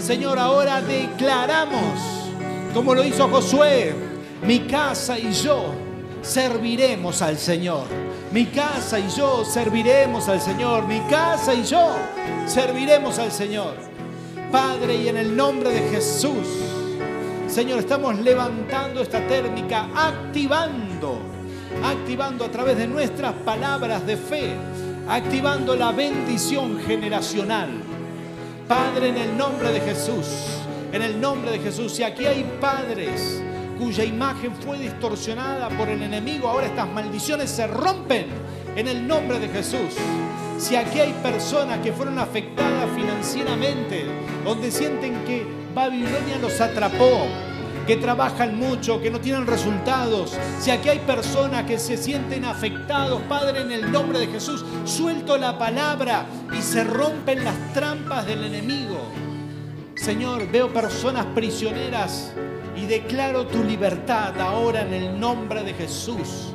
Señor, 0.00 0.38
ahora 0.38 0.80
declaramos, 0.80 1.98
como 2.72 2.94
lo 2.94 3.04
hizo 3.04 3.28
Josué, 3.28 3.94
mi 4.42 4.60
casa 4.60 5.18
y 5.18 5.32
yo 5.32 5.83
serviremos 6.24 7.22
al 7.22 7.38
Señor. 7.38 7.84
Mi 8.32 8.46
casa 8.46 8.98
y 8.98 9.08
yo 9.08 9.44
serviremos 9.44 10.28
al 10.28 10.40
Señor. 10.40 10.86
Mi 10.86 11.00
casa 11.02 11.54
y 11.54 11.64
yo 11.64 11.94
serviremos 12.46 13.18
al 13.18 13.30
Señor. 13.30 13.74
Padre, 14.50 14.96
y 14.96 15.08
en 15.08 15.16
el 15.16 15.36
nombre 15.36 15.70
de 15.70 15.88
Jesús, 15.90 16.46
Señor, 17.48 17.78
estamos 17.78 18.18
levantando 18.18 19.00
esta 19.00 19.26
térmica, 19.26 19.88
activando, 19.94 21.18
activando 21.82 22.44
a 22.44 22.50
través 22.50 22.76
de 22.78 22.86
nuestras 22.86 23.32
palabras 23.44 24.06
de 24.06 24.16
fe, 24.16 24.54
activando 25.08 25.76
la 25.76 25.92
bendición 25.92 26.80
generacional 26.80 27.68
Padre, 28.68 29.10
en 29.10 29.18
el 29.18 29.36
nombre 29.36 29.70
de 29.72 29.80
Jesús, 29.80 30.26
en 30.90 31.02
el 31.02 31.20
nombre 31.20 31.50
de 31.50 31.58
Jesús, 31.58 31.92
si 31.92 32.02
aquí 32.02 32.24
hay 32.24 32.44
padres 32.62 33.42
cuya 33.78 34.04
imagen 34.04 34.52
fue 34.54 34.78
distorsionada 34.78 35.68
por 35.70 35.88
el 35.88 36.02
enemigo, 36.02 36.48
ahora 36.48 36.66
estas 36.66 36.88
maldiciones 36.88 37.50
se 37.50 37.66
rompen 37.66 38.26
en 38.76 38.88
el 38.88 39.06
nombre 39.06 39.38
de 39.38 39.48
Jesús. 39.48 39.94
Si 40.58 40.76
aquí 40.76 41.00
hay 41.00 41.12
personas 41.22 41.78
que 41.78 41.92
fueron 41.92 42.18
afectadas 42.18 42.88
financieramente, 42.94 44.04
donde 44.44 44.70
sienten 44.70 45.24
que 45.24 45.46
Babilonia 45.74 46.38
los 46.40 46.60
atrapó, 46.60 47.26
que 47.86 47.96
trabajan 47.96 48.58
mucho, 48.58 49.00
que 49.00 49.10
no 49.10 49.20
tienen 49.20 49.46
resultados, 49.46 50.36
si 50.58 50.70
aquí 50.70 50.88
hay 50.88 51.00
personas 51.00 51.64
que 51.64 51.78
se 51.78 51.96
sienten 51.96 52.44
afectados, 52.44 53.20
Padre, 53.28 53.60
en 53.60 53.72
el 53.72 53.92
nombre 53.92 54.20
de 54.20 54.28
Jesús, 54.28 54.64
suelto 54.84 55.36
la 55.36 55.58
palabra 55.58 56.26
y 56.56 56.62
se 56.62 56.84
rompen 56.84 57.44
las 57.44 57.72
trampas 57.74 58.26
del 58.26 58.44
enemigo. 58.44 58.98
Señor, 59.96 60.50
veo 60.50 60.72
personas 60.72 61.26
prisioneras 61.34 62.32
y 62.76 62.86
declaro 62.86 63.46
tu 63.46 63.62
libertad 63.62 64.40
ahora 64.40 64.82
en 64.82 64.92
el 64.92 65.20
nombre 65.20 65.62
de 65.62 65.74
Jesús, 65.74 66.52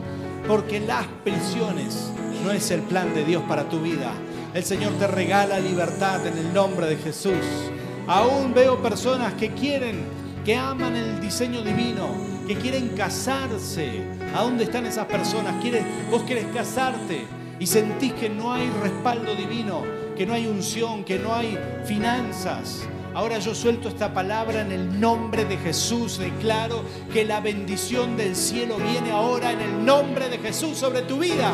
porque 0.47 0.79
las 0.79 1.05
prisiones 1.23 2.11
no 2.43 2.51
es 2.51 2.71
el 2.71 2.81
plan 2.81 3.13
de 3.13 3.23
Dios 3.23 3.43
para 3.47 3.69
tu 3.69 3.81
vida. 3.81 4.11
El 4.53 4.63
Señor 4.63 4.93
te 4.93 5.07
regala 5.07 5.59
libertad 5.59 6.25
en 6.25 6.37
el 6.37 6.53
nombre 6.53 6.87
de 6.87 6.97
Jesús. 6.97 7.45
Aún 8.07 8.53
veo 8.53 8.81
personas 8.81 9.33
que 9.33 9.51
quieren 9.51 10.19
que 10.43 10.55
aman 10.55 10.95
el 10.95 11.19
diseño 11.19 11.61
divino, 11.61 12.09
que 12.47 12.55
quieren 12.55 12.89
casarse. 12.89 14.01
¿A 14.35 14.41
dónde 14.41 14.63
están 14.63 14.85
esas 14.85 15.05
personas? 15.05 15.55
vos 16.09 16.23
querés 16.23 16.45
casarte 16.53 17.27
y 17.59 17.67
sentís 17.67 18.13
que 18.13 18.29
no 18.29 18.53
hay 18.53 18.69
respaldo 18.81 19.35
divino, 19.35 19.83
que 20.17 20.25
no 20.25 20.33
hay 20.33 20.47
unción, 20.47 21.03
que 21.03 21.19
no 21.19 21.35
hay 21.35 21.57
finanzas. 21.85 22.87
Ahora 23.13 23.39
yo 23.39 23.55
suelto 23.55 23.89
esta 23.89 24.13
palabra 24.13 24.61
en 24.61 24.71
el 24.71 24.99
nombre 24.99 25.45
de 25.45 25.57
Jesús. 25.57 26.17
Declaro 26.17 26.83
que 27.11 27.25
la 27.25 27.39
bendición 27.39 28.15
del 28.15 28.35
cielo 28.35 28.77
viene 28.77 29.11
ahora 29.11 29.51
en 29.51 29.61
el 29.61 29.85
nombre 29.85 30.29
de 30.29 30.37
Jesús 30.37 30.77
sobre 30.77 31.01
tu 31.01 31.17
vida. 31.19 31.51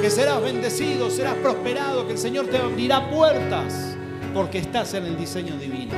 Que 0.00 0.10
serás 0.10 0.42
bendecido, 0.42 1.10
serás 1.10 1.34
prosperado, 1.36 2.06
que 2.06 2.14
el 2.14 2.18
Señor 2.18 2.48
te 2.48 2.58
abrirá 2.58 3.08
puertas 3.10 3.96
porque 4.34 4.58
estás 4.58 4.94
en 4.94 5.04
el 5.04 5.16
diseño 5.16 5.56
divino. 5.56 5.94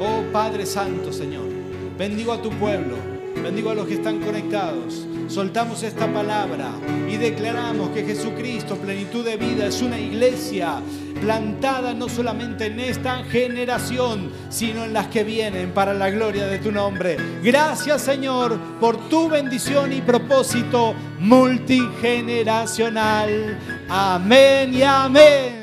Oh 0.00 0.22
Padre 0.32 0.66
Santo, 0.66 1.12
Señor, 1.12 1.46
bendigo 1.96 2.32
a 2.32 2.42
tu 2.42 2.50
pueblo, 2.50 2.96
bendigo 3.42 3.70
a 3.70 3.74
los 3.74 3.86
que 3.86 3.94
están 3.94 4.20
conectados. 4.20 5.06
Soltamos 5.32 5.82
esta 5.82 6.12
palabra 6.12 6.70
y 7.08 7.16
declaramos 7.16 7.88
que 7.88 8.04
Jesucristo, 8.04 8.76
plenitud 8.76 9.24
de 9.24 9.38
vida, 9.38 9.64
es 9.64 9.80
una 9.80 9.98
iglesia 9.98 10.82
plantada 11.22 11.94
no 11.94 12.10
solamente 12.10 12.66
en 12.66 12.78
esta 12.78 13.24
generación, 13.24 14.30
sino 14.50 14.84
en 14.84 14.92
las 14.92 15.06
que 15.06 15.24
vienen 15.24 15.70
para 15.70 15.94
la 15.94 16.10
gloria 16.10 16.46
de 16.48 16.58
tu 16.58 16.70
nombre. 16.70 17.16
Gracias 17.42 18.02
Señor 18.02 18.58
por 18.78 19.08
tu 19.08 19.30
bendición 19.30 19.94
y 19.94 20.02
propósito 20.02 20.92
multigeneracional. 21.18 23.58
Amén 23.88 24.74
y 24.74 24.82
amén. 24.82 25.61